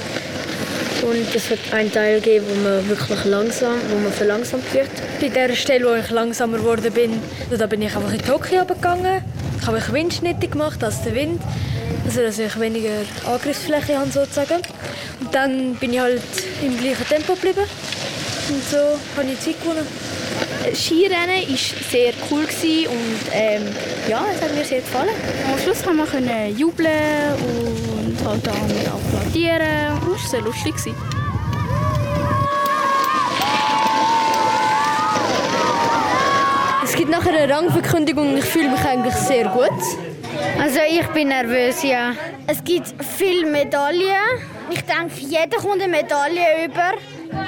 Und 1.01 1.35
es 1.35 1.49
wird 1.49 1.59
einen 1.73 1.91
Teil 1.91 2.21
geben, 2.21 2.45
wo 2.47 2.55
man 2.55 2.87
wirklich 2.87 3.25
langsam, 3.25 3.75
wo 3.89 3.97
man 3.97 4.13
verlangsamt 4.13 4.73
wird. 4.73 4.89
Bei 5.19 5.27
der 5.27 5.53
Stelle, 5.55 5.85
wo 5.85 5.93
ich 5.93 6.09
langsamer 6.09 6.57
geworden 6.57 6.93
bin, 6.93 7.21
da 7.49 7.67
bin 7.67 7.81
ich 7.81 7.93
einfach 7.93 8.13
in 8.13 8.19
die 8.19 8.31
Hocke 8.31 8.65
gegangen. 8.65 9.23
Ich 9.59 9.67
habe 9.67 9.75
mich 9.75 9.91
windschnittig 9.91 10.51
gemacht 10.51 10.81
als 10.85 11.01
der 11.01 11.15
Wind, 11.15 11.41
also 12.05 12.21
dass 12.21 12.39
ich 12.39 12.57
weniger 12.57 12.93
Angriffsfläche 13.25 13.97
habe 13.97 14.09
sozusagen. 14.09 14.61
Und 15.19 15.35
dann 15.35 15.75
bin 15.75 15.91
ich 15.91 15.99
halt 15.99 16.21
im 16.63 16.77
gleichen 16.77 17.07
Tempo 17.09 17.33
geblieben 17.33 17.65
und 18.49 18.69
so 18.69 18.77
habe 19.17 19.31
ich 19.31 19.39
Zeit 19.41 19.61
gewonnen. 19.61 19.85
Skirennen 20.75 21.47
war 21.47 21.57
sehr 21.89 22.13
cool 22.29 22.45
gewesen 22.45 22.87
und 22.87 23.19
ähm, 23.33 23.63
ja, 24.07 24.25
es 24.33 24.41
hat 24.41 24.53
mir 24.55 24.63
sehr 24.63 24.81
gefallen. 24.81 25.09
Am 25.51 25.59
Schluss 25.59 25.85
haben 25.85 25.97
wir 25.97 26.05
können 26.05 26.57
jubeln 26.57 26.87
und 27.41 28.27
halt 28.27 28.45
dann 28.45 28.55
applaudieren. 28.55 29.99
Das 29.99 30.23
war 30.23 30.29
sehr 30.29 30.41
lustig. 30.41 30.75
Gewesen. 30.75 30.95
Es 36.83 36.95
gibt 36.95 37.09
nachher 37.09 37.33
eine 37.33 37.53
Rangverkündigung 37.53 38.31
und 38.31 38.37
ich 38.37 38.45
fühle 38.45 38.69
mich 38.69 38.81
eigentlich 38.81 39.13
sehr 39.13 39.45
gut. 39.45 39.69
Also 40.61 40.79
ich 40.89 41.07
bin 41.07 41.29
nervös, 41.29 41.83
ja. 41.83 42.13
Es 42.47 42.63
gibt 42.63 42.93
viele 43.17 43.49
Medaillen. 43.49 44.15
Ich 44.69 44.81
denke, 44.81 45.13
jeder 45.19 45.57
kommt 45.57 45.81
eine 45.81 45.87
Medaille 45.87 46.65
über. 46.65 46.93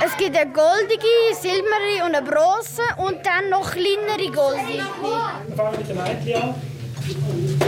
Es 0.04 0.18
gibt 0.18 0.36
eine 0.36 0.52
goldige, 0.52 1.06
silberne 1.40 2.04
und 2.04 2.16
eine 2.16 2.26
bronze 2.26 2.82
und 2.98 3.24
dann 3.24 3.52
noch 3.52 3.70
kleinere 3.70 4.32
goldige. 4.32 4.84
Wir 5.48 5.56
fangen 5.56 5.78
mit 5.78 5.88
den 5.88 5.98
Mädchen 5.98 6.42
an. 6.42 6.56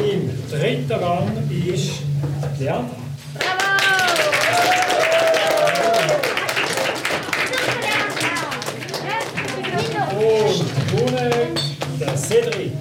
Im 0.03 0.49
dritten 0.49 0.91
Rang 0.93 1.49
ist 1.49 1.91
Leandra. 2.59 2.95
Und 10.15 10.65
gewonnen 10.91 11.55
der 11.99 12.17
Cedric. 12.17 12.71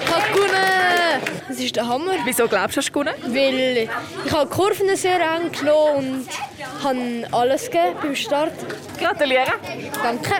Ich 0.00 0.10
habe 0.10 0.32
gewonnen! 0.32 1.20
Das 1.48 1.58
ist 1.74 1.76
der 1.76 1.88
Hammer. 1.88 2.12
Wieso 2.24 2.46
glaubst 2.46 2.76
du, 2.76 2.80
hast 2.80 2.88
du 2.88 2.92
gewonnen? 2.92 3.14
Weil 3.26 3.88
ich 4.24 4.32
habe 4.32 4.48
die 4.48 4.54
Kurven 4.54 4.96
sehr 4.96 5.20
eng 5.20 5.50
genommen 5.50 6.26
und 6.26 6.84
habe 6.84 7.34
alles 7.34 7.70
gegeben 7.70 7.96
beim 8.00 8.14
Start. 8.14 8.52
Gratuliere. 8.98 9.52
Danke. 10.02 10.34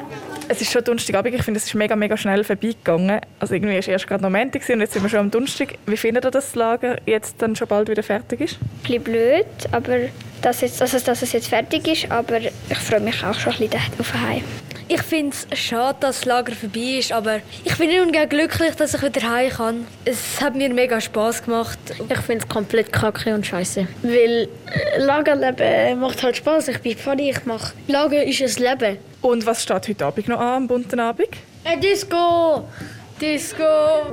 Es 0.46 0.60
ist 0.60 0.70
schon 0.70 0.84
Donnerstagabend. 0.84 1.34
Ich 1.34 1.42
finde, 1.42 1.58
es 1.58 1.66
ist 1.66 1.74
mega, 1.74 1.96
mega 1.96 2.16
schnell 2.16 2.44
vorbeigegangen. 2.44 3.20
Also 3.40 3.54
irgendwie 3.54 3.74
war 3.74 3.88
erst 3.88 4.06
gerade 4.06 4.22
noch 4.22 4.30
Montag 4.30 4.68
und 4.68 4.80
jetzt 4.80 4.92
sind 4.92 5.02
wir 5.02 5.08
schon 5.08 5.20
am 5.20 5.30
Donnerstag. 5.30 5.74
Wie 5.86 5.96
findet 5.96 6.24
ihr, 6.24 6.30
dass 6.30 6.46
das 6.46 6.54
Lager 6.54 6.98
jetzt 7.06 7.36
dann 7.38 7.56
schon 7.56 7.66
bald 7.66 7.88
wieder 7.88 8.02
fertig 8.02 8.40
ist? 8.40 8.58
Ein 8.60 8.68
bisschen 8.82 9.02
blöd, 9.02 9.46
aber 9.72 9.98
dass, 10.42 10.60
jetzt, 10.60 10.80
also, 10.82 10.98
dass 10.98 11.22
es 11.22 11.32
jetzt 11.32 11.48
fertig 11.48 11.88
ist, 11.88 12.10
aber 12.10 12.40
ich 12.40 12.78
freue 12.78 13.00
mich 13.00 13.24
auch 13.24 13.34
schon 13.34 13.54
ein 13.54 13.68
bisschen 13.68 13.80
auf 13.98 14.14
Heim. 14.14 14.44
Ich 14.86 15.02
finde 15.02 15.34
es 15.50 15.58
schade, 15.58 15.96
dass 16.00 16.20
das 16.20 16.24
Lager 16.26 16.52
vorbei 16.52 16.98
ist, 16.98 17.10
aber 17.10 17.40
ich 17.64 17.76
bin 17.78 17.90
nun 17.90 18.12
glücklich, 18.12 18.74
dass 18.76 18.94
ich 18.94 19.02
wieder 19.02 19.30
heim 19.30 19.50
kann. 19.50 19.86
Es 20.04 20.40
hat 20.42 20.54
mir 20.54 20.68
mega 20.72 21.00
Spaß 21.00 21.44
gemacht. 21.44 21.78
Ich 22.08 22.18
finde 22.18 22.44
es 22.44 22.48
komplett 22.48 22.92
kacke 22.92 23.34
und 23.34 23.46
scheiße. 23.46 23.86
Weil 24.02 24.48
äh, 24.66 24.98
Lagerleben 24.98 26.00
macht 26.00 26.22
halt 26.22 26.36
Spaß. 26.36 26.68
Ich 26.68 26.78
bin 26.80 26.98
funny, 26.98 27.30
ich 27.30 27.44
mache. 27.46 27.72
Lager 27.88 28.22
ist 28.22 28.42
ein 28.42 28.62
Leben. 28.62 28.98
Und 29.22 29.46
was 29.46 29.62
steht 29.62 29.88
heute 29.88 30.04
Abend 30.04 30.28
noch 30.28 30.38
an, 30.38 30.54
am 30.54 30.66
bunten 30.66 31.00
Abend? 31.00 31.28
Ein 31.64 31.80
Disco! 31.80 32.64
Disco! 33.24 34.12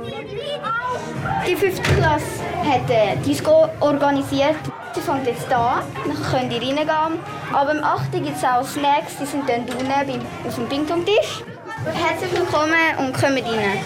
Die 1.46 1.54
fünfte 1.54 1.82
Klasse 1.82 2.40
hat 2.64 2.90
eine 2.90 3.20
Disco 3.20 3.68
organisiert. 3.80 4.56
Sie 4.94 5.02
fängt 5.02 5.26
jetzt 5.26 5.44
da, 5.50 5.82
dann 6.06 6.22
könnt 6.22 6.50
ihr 6.50 6.62
reingehen. 6.62 7.20
Aber 7.52 7.72
am 7.72 7.84
8. 7.84 8.10
gibt 8.12 8.38
es 8.38 8.42
auch 8.42 8.66
Snacks, 8.66 9.18
die 9.20 9.26
sind 9.26 9.46
dann 9.46 9.68
unten 9.68 10.26
auf 10.48 10.54
dem 10.54 10.66
Ping-Pong-Tisch. 10.66 11.44
Herzlich 11.84 12.32
willkommen 12.32 12.72
und 13.00 13.12
kommt 13.12 13.44
rein. 13.44 13.84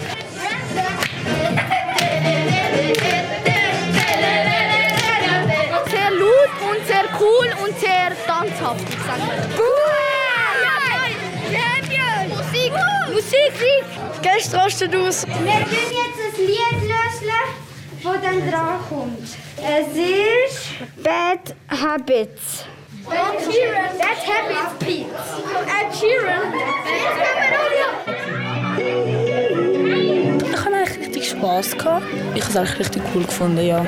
Sehr 5.89 6.11
laut 6.11 6.53
und 6.69 6.87
sehr 6.87 7.03
cool 7.19 7.49
und 7.65 7.79
sehr 7.81 8.11
tanzhaft. 8.25 8.89
ich 8.89 8.95
sag 9.05 9.19
mal. 9.27 9.86
Musik! 13.17 13.51
Musik! 13.51 14.21
Gehst 14.21 14.53
rastet 14.53 14.95
aus. 14.95 15.25
Wir 15.25 15.33
tun 15.33 15.41
jetzt 15.41 16.19
ein 16.21 16.45
Lied 16.45 16.81
lösen, 16.83 17.31
das 18.03 18.21
dann 18.21 18.51
dran 18.51 18.79
kommt. 18.87 19.27
Es 19.57 19.87
ist 19.97 20.57
Bad 21.03 21.55
Habits. 21.67 22.65
Ed 23.09 23.41
Sheeran! 23.41 23.97
Bad 23.97 24.21
Habits, 24.27 24.73
Pete! 24.79 25.09
Ed 25.65 25.89
Sheeran! 25.97 26.53
Ich 30.37 30.65
hatte 30.65 30.75
eigentlich 30.75 30.99
richtig 30.99 31.29
Spass. 31.29 31.71
Gehabt. 31.75 32.05
Ich 32.35 32.43
habe 32.43 32.51
es 32.51 32.55
eigentlich 32.55 32.79
richtig 32.79 33.01
cool 33.15 33.23
gefunden, 33.23 33.65
ja. 33.65 33.83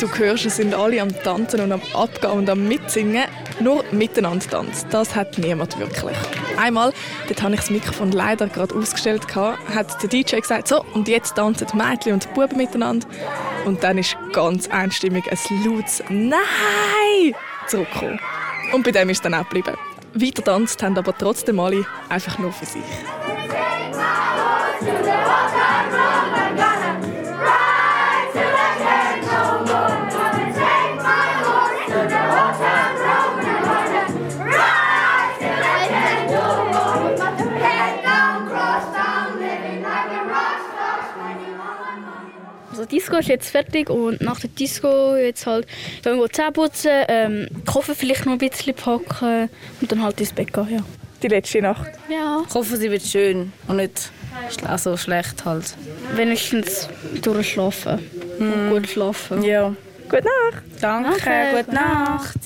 Du 0.00 0.08
hörst, 0.16 0.46
es 0.46 0.56
sind 0.56 0.72
alle 0.74 1.02
am 1.02 1.14
Tanzen 1.22 1.60
und 1.60 1.72
am 1.72 1.82
Abgehen 1.92 2.32
und 2.32 2.48
am 2.48 2.66
Mitsingen. 2.66 3.24
Nur 3.60 3.84
miteinander 3.92 4.46
tanzen, 4.46 4.88
das 4.88 5.14
hat 5.14 5.36
niemand 5.36 5.78
wirklich. 5.78 6.16
Einmal, 6.56 6.94
dort 7.28 7.42
habe 7.42 7.52
ich 7.52 7.60
das 7.60 7.68
Mikrofon 7.68 8.10
leider 8.10 8.46
gerade 8.46 8.74
ausgestellt, 8.74 9.26
hat 9.36 10.02
der 10.02 10.08
DJ 10.08 10.36
gesagt, 10.36 10.68
so, 10.68 10.82
und 10.94 11.06
jetzt 11.06 11.34
tanzen 11.34 11.66
die 11.70 11.76
Mädchen 11.76 12.14
und 12.14 12.24
die 12.24 12.28
Buben 12.28 12.56
miteinander. 12.56 13.06
Und 13.66 13.84
dann 13.84 13.98
ist 13.98 14.16
ganz 14.32 14.68
einstimmig 14.68 15.24
ein 15.30 15.64
lautes 15.66 16.02
«Nein!» 16.08 17.34
zurückgekommen. 17.66 18.18
Und 18.72 18.84
bei 18.84 18.92
dem 18.92 19.10
ist 19.10 19.18
es 19.18 19.22
dann 19.22 19.34
auch 19.34 19.46
geblieben. 19.50 19.76
Weiter 20.14 20.42
tanzt 20.42 20.82
haben 20.82 20.96
aber 20.96 21.16
trotzdem 21.16 21.60
alle 21.60 21.84
einfach 22.08 22.38
nur 22.38 22.52
für 22.52 22.64
sich. 22.64 22.82
Disco 43.00 43.16
ist 43.16 43.28
jetzt 43.28 43.50
fertig 43.50 43.88
und 43.88 44.20
nach 44.20 44.40
der 44.40 44.50
Disco 44.50 45.16
jetzt 45.16 45.46
halt 45.46 45.66
wir 46.04 46.30
Zähne 46.30 46.52
putzen, 46.52 46.90
ähm, 47.08 47.48
Koffer 47.64 47.94
vielleicht 47.94 48.26
noch 48.26 48.34
ein 48.34 48.38
bisschen 48.38 48.74
packen 48.74 49.48
und 49.80 49.90
dann 49.90 50.02
halt 50.02 50.20
ins 50.20 50.32
Bett 50.32 50.52
gehen, 50.52 50.68
ja. 50.70 50.80
Die 51.22 51.28
letzte 51.28 51.62
Nacht? 51.62 51.90
Ja. 52.10 52.42
Ich 52.46 52.54
hoffe, 52.54 52.76
sie 52.76 52.90
wird 52.90 53.02
schön 53.02 53.52
und 53.68 53.76
nicht 53.76 54.12
so 54.76 54.96
schlecht 54.98 55.44
halt. 55.46 55.74
Wenigstens 56.14 56.88
durchschlafen. 57.22 57.98
Und 58.38 58.70
gut 58.70 58.88
schlafen. 58.88 59.42
Ja. 59.42 59.74
Gute 60.04 60.24
Nacht. 60.24 60.62
Danke, 60.80 61.10
Danke. 61.24 61.64
gute 61.64 61.74
Nacht. 61.74 62.36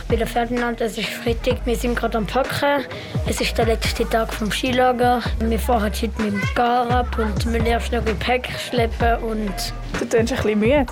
Ich 0.00 0.08
bin 0.08 0.18
der 0.18 0.26
Ferdinand, 0.26 0.80
es 0.80 0.98
ist 0.98 1.08
Freitag. 1.08 1.58
Wir 1.64 1.76
sind 1.76 1.96
gerade 1.96 2.18
am 2.18 2.26
Packen. 2.26 2.84
Es 3.28 3.40
ist 3.40 3.56
der 3.56 3.66
letzte 3.66 4.08
Tag 4.08 4.32
vom 4.32 4.50
Skilager. 4.50 5.20
Wir 5.40 5.58
fahren 5.58 5.84
heute 5.84 6.06
mit 6.22 6.32
dem 6.32 6.42
Gar 6.54 6.90
ab 6.90 7.18
und 7.18 7.46
müssen 7.46 7.66
erst 7.66 7.92
noch 7.92 8.04
Gepäck 8.04 8.48
schleppen 8.58 9.16
und 9.22 9.52
Du 9.98 10.04
tönst 10.06 10.32
ein 10.32 10.42
bisschen 10.42 10.58
müde. 10.60 10.86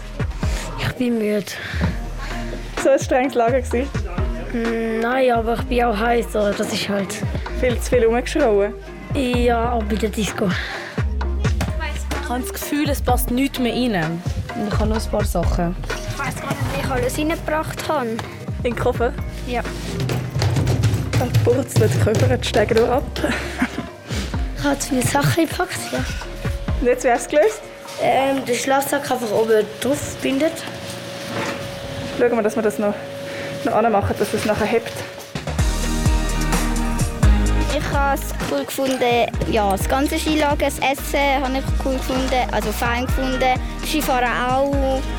ich 0.81 0.93
bin 0.95 1.19
müde. 1.19 1.45
So 2.83 2.91
ein 2.91 2.99
strenges 2.99 3.35
Lager 3.35 3.61
gewesen. 3.61 3.88
Mm, 4.53 5.01
Nein, 5.01 5.31
aber 5.33 5.55
ich 5.55 5.62
bin 5.62 5.85
auch 5.85 5.99
heiß, 5.99 6.27
das 6.33 6.61
ist 6.73 6.88
halt... 6.88 7.15
Viel 7.61 7.79
zu 7.79 7.91
viel 7.91 8.05
rumgeschrauen. 8.05 8.75
Ja, 9.15 9.73
auch 9.73 9.83
bei 9.85 9.95
der 9.97 10.09
Disco. 10.11 10.49
Ich 12.23 12.29
habe 12.29 12.41
das 12.41 12.53
Gefühl, 12.53 12.88
es 12.88 13.01
passt 13.01 13.31
nichts 13.31 13.59
mehr 13.59 13.73
rein. 13.73 14.23
Und 14.57 14.69
ich 14.69 14.79
habe 14.79 14.88
noch 14.88 15.03
ein 15.05 15.11
paar 15.11 15.25
Sachen. 15.25 15.77
Ich 15.88 16.19
weiß 16.19 16.37
gar 16.37 16.49
nicht, 16.49 16.61
wie 16.77 16.81
ich 16.81 16.91
alles 16.91 17.19
reingebracht 17.19 17.88
habe. 17.88 18.09
In 18.64 18.75
den 18.75 18.77
Koffer. 18.77 19.12
Ja. 19.46 19.62
Dann 21.18 21.33
purzelt 21.44 21.90
die 21.92 21.98
Koffer, 21.98 22.37
die 22.37 22.48
steigen 22.48 22.77
durch 22.77 22.88
ab. 22.88 23.03
Ich 24.57 24.64
habe 24.64 24.79
zu 24.79 24.88
viele 24.90 25.03
Sachen 25.03 25.48
gepackt, 25.48 25.79
ja. 25.90 25.98
Und 26.81 26.87
jetzt 26.87 27.03
wäre 27.03 27.18
es 27.18 27.29
gelöst. 27.29 27.61
Ähm, 28.01 28.44
den 28.44 28.55
Schlafsack 28.55 29.11
einfach 29.11 29.31
oben 29.33 29.64
drauf 29.81 30.16
bindet. 30.22 30.53
Schauen 32.18 32.37
wir, 32.37 32.42
dass 32.42 32.55
wir 32.55 32.62
das 32.62 32.79
noch, 32.79 32.94
noch 33.64 33.75
anmachen, 33.75 34.14
dass 34.18 34.33
es 34.33 34.44
nachher 34.44 34.66
hebt. 34.66 34.92
Ich 37.92 37.98
habe 37.98 38.18
es 38.18 38.50
cool 38.50 38.64
gefunden, 38.64 39.26
ja, 39.50 39.70
das 39.70 39.87
ganze 39.87 40.18
Skilager, 40.18 40.64
das 40.64 40.78
Essen 40.78 41.42
habe 41.42 41.59
ich 41.59 41.64
cool 41.85 41.92
gefunden, 41.92 42.50
also 42.50 42.72
fein 42.72 43.05
gefunden, 43.05 43.61
Skifahren 43.85 44.33
auch 44.48 44.70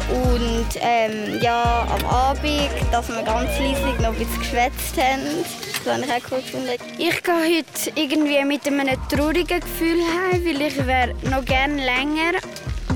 und 0.10 0.66
ähm, 0.82 1.40
ja, 1.40 1.88
am 1.88 2.04
Abend, 2.08 2.72
dass 2.92 3.10
wir 3.10 3.22
ganz 3.22 3.60
leise 3.60 4.02
noch 4.02 4.10
ein 4.10 4.16
bisschen 4.16 4.40
geschwätzt 4.40 4.98
haben, 4.98 5.46
das 5.86 5.94
habe 5.94 6.04
ich 6.04 6.26
auch 6.26 6.32
cool 6.32 6.42
gefunden. 6.42 6.70
Ich 6.98 7.22
gehe 7.22 7.36
heute 7.36 7.92
irgendwie 7.94 8.44
mit 8.44 8.66
einem 8.66 8.98
traurigen 9.08 9.60
Gefühl 9.60 10.00
heim, 10.02 10.44
weil 10.44 10.62
ich 10.64 10.88
wäre 10.88 11.14
noch 11.30 11.46
gerne 11.46 11.76
länger 11.76 12.40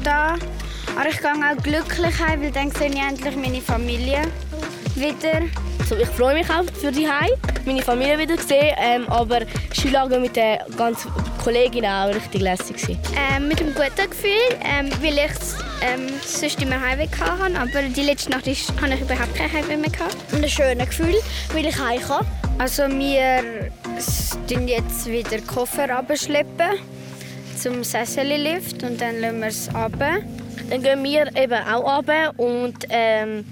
da. 0.03 0.37
Aber 0.99 1.07
ich 1.07 1.19
gehe 1.19 1.29
auch 1.29 1.61
glücklich 1.61 2.19
heim, 2.19 2.41
weil 2.41 2.51
dann 2.51 2.71
sehe 2.71 2.89
ich 2.89 2.99
endlich 2.99 3.35
meine 3.35 3.61
Familie 3.61 4.23
wieder. 4.95 5.41
Also 5.89 6.03
ich 6.03 6.09
freue 6.09 6.33
mich 6.33 6.49
auch 6.49 6.65
für 6.81 6.91
die 6.91 7.07
Heim, 7.07 7.29
meine 7.65 7.81
Familie 7.81 8.19
wieder 8.19 8.35
zu 8.35 8.45
sehen, 8.45 8.75
ähm, 8.77 9.07
aber 9.07 9.39
Skilager 9.73 10.19
mit 10.19 10.35
den 10.35 10.57
ganzen 10.75 11.09
Kolleginnen 11.41 11.89
auch 11.89 12.13
richtig 12.13 12.41
lässig 12.41 12.75
Ähm, 13.15 13.47
mit 13.47 13.61
einem 13.61 13.73
guten 13.73 14.09
Gefühl, 14.09 14.31
ähm, 14.65 14.89
weil 15.01 15.13
ich 15.13 15.31
ähm, 15.81 16.09
sonst 16.25 16.61
immer 16.61 16.81
Heimweh 16.81 17.07
hatte, 17.07 17.57
aber 17.57 17.83
die 17.83 18.01
letzte 18.01 18.31
Nacht 18.31 18.47
ist, 18.47 18.69
hatte 18.81 18.95
ich 18.95 18.99
überhaupt 18.99 19.33
kein 19.33 19.49
Heimweh 19.49 19.77
mehr. 19.77 19.89
Gehabt. 19.89 20.17
Und 20.33 20.43
ein 20.43 20.49
schönes 20.49 20.89
Gefühl, 20.89 21.15
weil 21.53 21.65
ich 21.65 21.79
heim 21.79 22.01
kann. 22.01 22.25
Also 22.57 22.83
wir 22.89 23.71
schleppen 23.97 24.67
jetzt 24.67 25.07
wieder 25.09 25.39
Koffer 25.47 25.89
abschleppen 25.97 26.79
zum 27.57 27.85
Sessellift 27.85 28.83
und 28.83 28.99
dann 28.99 29.21
lassen 29.21 29.39
wir 29.39 29.47
es 29.47 29.69
ab. 29.73 29.93
Dann 30.69 30.83
gehen 30.83 31.01
wir 31.01 31.33
eben 31.33 31.63
auch 31.63 31.87
ab 31.87 32.33
und 32.35 32.75
ähm, 32.89 33.45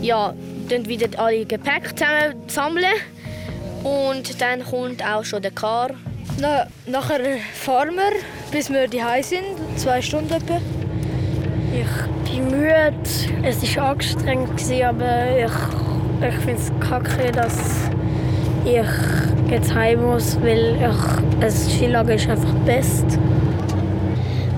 ja, 0.00 0.32
dann 0.72 0.88
wieder 0.88 1.06
alle 1.18 1.44
Gepäck 1.44 1.96
zusammen 1.96 2.34
sammeln 2.46 2.94
und 3.84 4.40
dann 4.40 4.64
kommt 4.64 5.04
auch 5.04 5.24
schon 5.24 5.42
der 5.42 5.50
Car. 5.50 5.90
Na, 6.40 6.66
nachher 6.86 7.20
fahren 7.52 7.94
wir, 7.94 8.12
bis 8.50 8.70
wir 8.70 8.88
daheim 8.88 9.22
sind, 9.22 9.44
zwei 9.76 10.00
Stunden 10.00 10.32
etwa. 10.32 10.60
Ich 11.74 12.30
bin 12.30 12.50
müde, 12.50 12.94
es 13.42 13.76
war 13.76 13.90
anstrengend, 13.90 14.60
aber 14.82 15.36
ich, 15.36 16.28
ich 16.28 16.34
finde 16.36 16.62
es 16.62 16.72
kacke, 16.88 17.32
dass 17.32 17.90
ich 18.64 19.50
jetzt 19.50 19.74
heim 19.74 20.02
muss, 20.02 20.40
weil 20.40 20.76
ich, 20.76 21.40
das 21.40 21.70
Skilager 21.70 22.14
ist 22.14 22.28
einfach 22.28 22.54
best. 22.64 23.04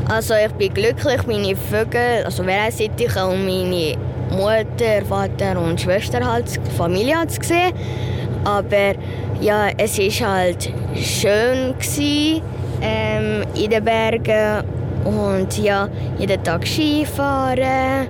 Also 0.09 0.35
ich 0.35 0.53
bin 0.53 0.75
glücklich, 0.75 1.27
meine 1.27 1.57
Vögel, 1.57 2.25
also 2.25 2.45
Vereinsittiche 2.45 3.27
und 3.27 3.47
meine 3.47 3.97
Mutter, 4.37 5.05
Vater 5.09 5.61
und 5.61 5.81
Schwester 5.81 6.25
halt, 6.25 6.47
Familie 6.77 7.27
zu 7.29 7.43
sehen. 7.43 7.73
Aber 8.45 8.95
ja, 9.41 9.69
es 9.77 9.99
war 9.99 10.31
halt 10.31 10.71
schön 10.95 11.75
gewesen, 11.79 12.43
ähm, 12.83 13.45
in 13.55 13.71
den 13.71 13.85
Bergen 13.85 14.65
und 15.05 15.59
ja, 15.59 15.89
jeden 16.19 16.43
Tag 16.43 16.67
Skifahren 16.67 18.09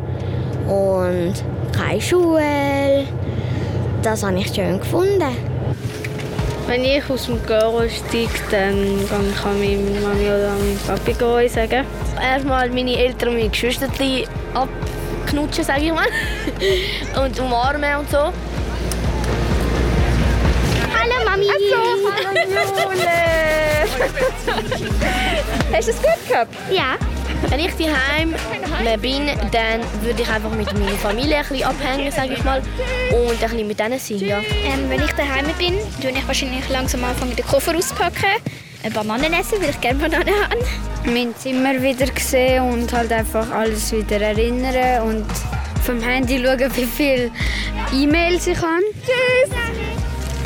und 0.69 1.35
keine 1.77 2.01
Schule. 2.01 3.05
Das 4.03 4.23
habe 4.23 4.39
ich 4.39 4.55
schön 4.55 4.79
gefunden. 4.79 5.23
Wenn 6.67 6.83
ich 6.83 7.09
aus 7.11 7.27
dem 7.27 7.45
Garo 7.47 7.83
steige, 7.89 8.31
dann 8.51 9.07
kann 9.11 9.23
ich 9.31 9.45
an 9.45 9.59
meine 9.61 10.01
Mami 10.01 10.27
oder 10.27 10.51
an 10.51 10.59
meinen 10.59 10.79
Papi 10.87 11.13
gehen, 11.13 11.49
sagen. 11.49 11.85
Erstmal 12.23 12.71
meine 12.71 12.97
Eltern 12.97 13.31
und 13.31 13.37
meine 13.37 13.51
Geschwister 13.51 13.89
abknutschen, 15.25 15.65
sage 15.65 15.81
ich 15.83 15.93
mal. 15.93 16.07
und 17.25 17.41
umarmen 17.41 17.97
und 17.97 18.11
so. 18.11 18.19
Hallo 20.97 21.25
Mami! 21.25 21.49
Also, 21.51 21.77
hallo 22.27 22.93
Jule! 22.93 23.09
Hast 25.73 25.89
du 25.89 25.93
es 25.93 25.97
gut 25.97 26.29
gehabt? 26.29 26.55
Ja. 26.71 26.97
Wenn 27.51 27.61
ich 27.61 27.75
daheim 27.75 28.35
bin, 29.03 29.27
dann 29.53 29.81
würde 30.03 30.23
ich 30.23 30.29
einfach 30.29 30.51
mit 30.51 30.73
meiner 30.73 30.97
Familie 30.97 31.37
ein 31.37 31.47
bisschen 31.47 31.67
abhängen, 31.67 32.11
sage 32.11 32.33
ich 32.35 32.45
mal, 32.45 32.63
und 33.11 33.31
ein 33.31 33.37
bisschen 33.39 33.67
mit 33.67 33.79
denen 33.79 33.99
sein, 33.99 34.19
ja. 34.19 34.39
Ähm, 34.39 34.89
wenn 34.89 35.03
ich 35.03 35.13
daheim 35.13 35.45
bin, 35.59 35.75
tue 36.01 36.11
ich 36.11 36.27
wahrscheinlich 36.27 36.67
langsam 36.71 37.05
anfangen, 37.05 37.37
den 37.37 37.45
Koffer 37.45 37.77
auszupacken, 37.77 38.31
eine 38.85 38.95
Banane 38.95 39.41
essen, 39.41 39.61
weil 39.61 39.71
ich 39.71 39.81
gerne 39.81 39.99
Banane 39.99 40.31
habe. 40.31 40.65
Mein 41.07 41.35
Zimmer 41.37 41.81
wieder 41.83 42.07
sehen 42.19 42.63
und 42.71 42.93
halt 42.93 43.13
einfach 43.13 43.51
alles 43.51 43.93
wieder 43.93 44.21
erinnern 44.21 45.03
und 45.09 45.27
vom 45.85 46.01
Handy 46.01 46.43
schauen, 46.43 46.71
wie 46.77 46.85
viele 46.85 47.31
E-Mails 47.93 48.47
ich 48.47 48.59
habe. 48.59 48.83
Tschüss! 49.05 49.57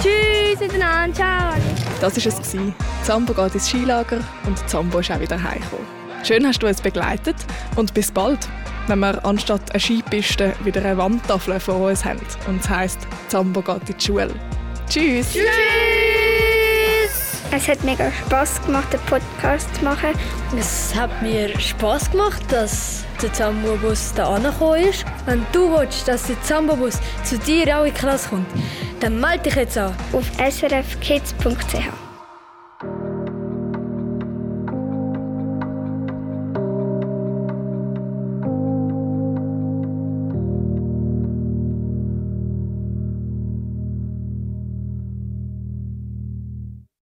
Tschüss 0.02 0.60
miteinander, 0.60 1.14
ciao! 1.14 1.54
Das 2.00 2.24
war 2.24 2.32
es. 2.32 2.56
Zambo 3.02 3.32
geht 3.34 3.54
ins 3.54 3.68
Skilager 3.68 4.20
und 4.46 4.68
Zambo 4.68 5.00
ist 5.00 5.10
auch 5.10 5.20
wieder 5.20 5.42
heimgekommen. 5.42 5.86
Schön 6.22 6.46
hast 6.46 6.62
du 6.62 6.66
uns 6.66 6.80
begleitet 6.80 7.36
und 7.76 7.94
bis 7.94 8.10
bald, 8.10 8.48
wenn 8.86 9.00
wir 9.00 9.24
anstatt 9.24 9.70
einer 9.70 9.80
Skipiste 9.80 10.54
wieder 10.64 10.84
eine 10.84 10.96
Wandtafel 10.98 11.58
vor 11.58 11.88
uns 11.88 12.04
haben 12.04 12.20
und 12.46 12.60
es 12.60 12.68
heisst, 12.68 13.00
Zambo 13.28 13.62
geht 13.62 13.88
in 13.88 13.96
die 13.96 14.04
Schule. 14.04 14.34
Tschüss! 14.88 15.32
Tschüss! 15.32 16.07
Es 17.50 17.66
hat 17.66 17.82
mega 17.82 18.10
Spass 18.12 18.60
gemacht, 18.64 18.92
den 18.92 19.00
Podcast 19.00 19.74
zu 19.74 19.84
machen. 19.84 20.10
Es 20.58 20.94
hat 20.94 21.22
mir 21.22 21.58
Spass 21.58 22.10
gemacht, 22.10 22.42
dass 22.50 23.04
der 23.22 23.32
Zambo-Bus 23.32 24.12
da 24.14 24.34
angekommen 24.34 24.82
ist. 24.84 25.04
Wenn 25.24 25.46
du 25.52 25.70
willst, 25.70 26.06
dass 26.06 26.24
der 26.24 26.40
Zambo-Bus 26.42 26.98
zu 27.24 27.38
dir 27.38 27.78
auch 27.78 27.84
in 27.84 27.94
die 27.94 27.98
Klasse 27.98 28.28
kommt, 28.28 28.46
dann 29.00 29.18
melde 29.18 29.44
dich 29.44 29.54
jetzt 29.54 29.78
an. 29.78 29.94
Auf 30.12 30.26
srfkids.ch 30.38 32.07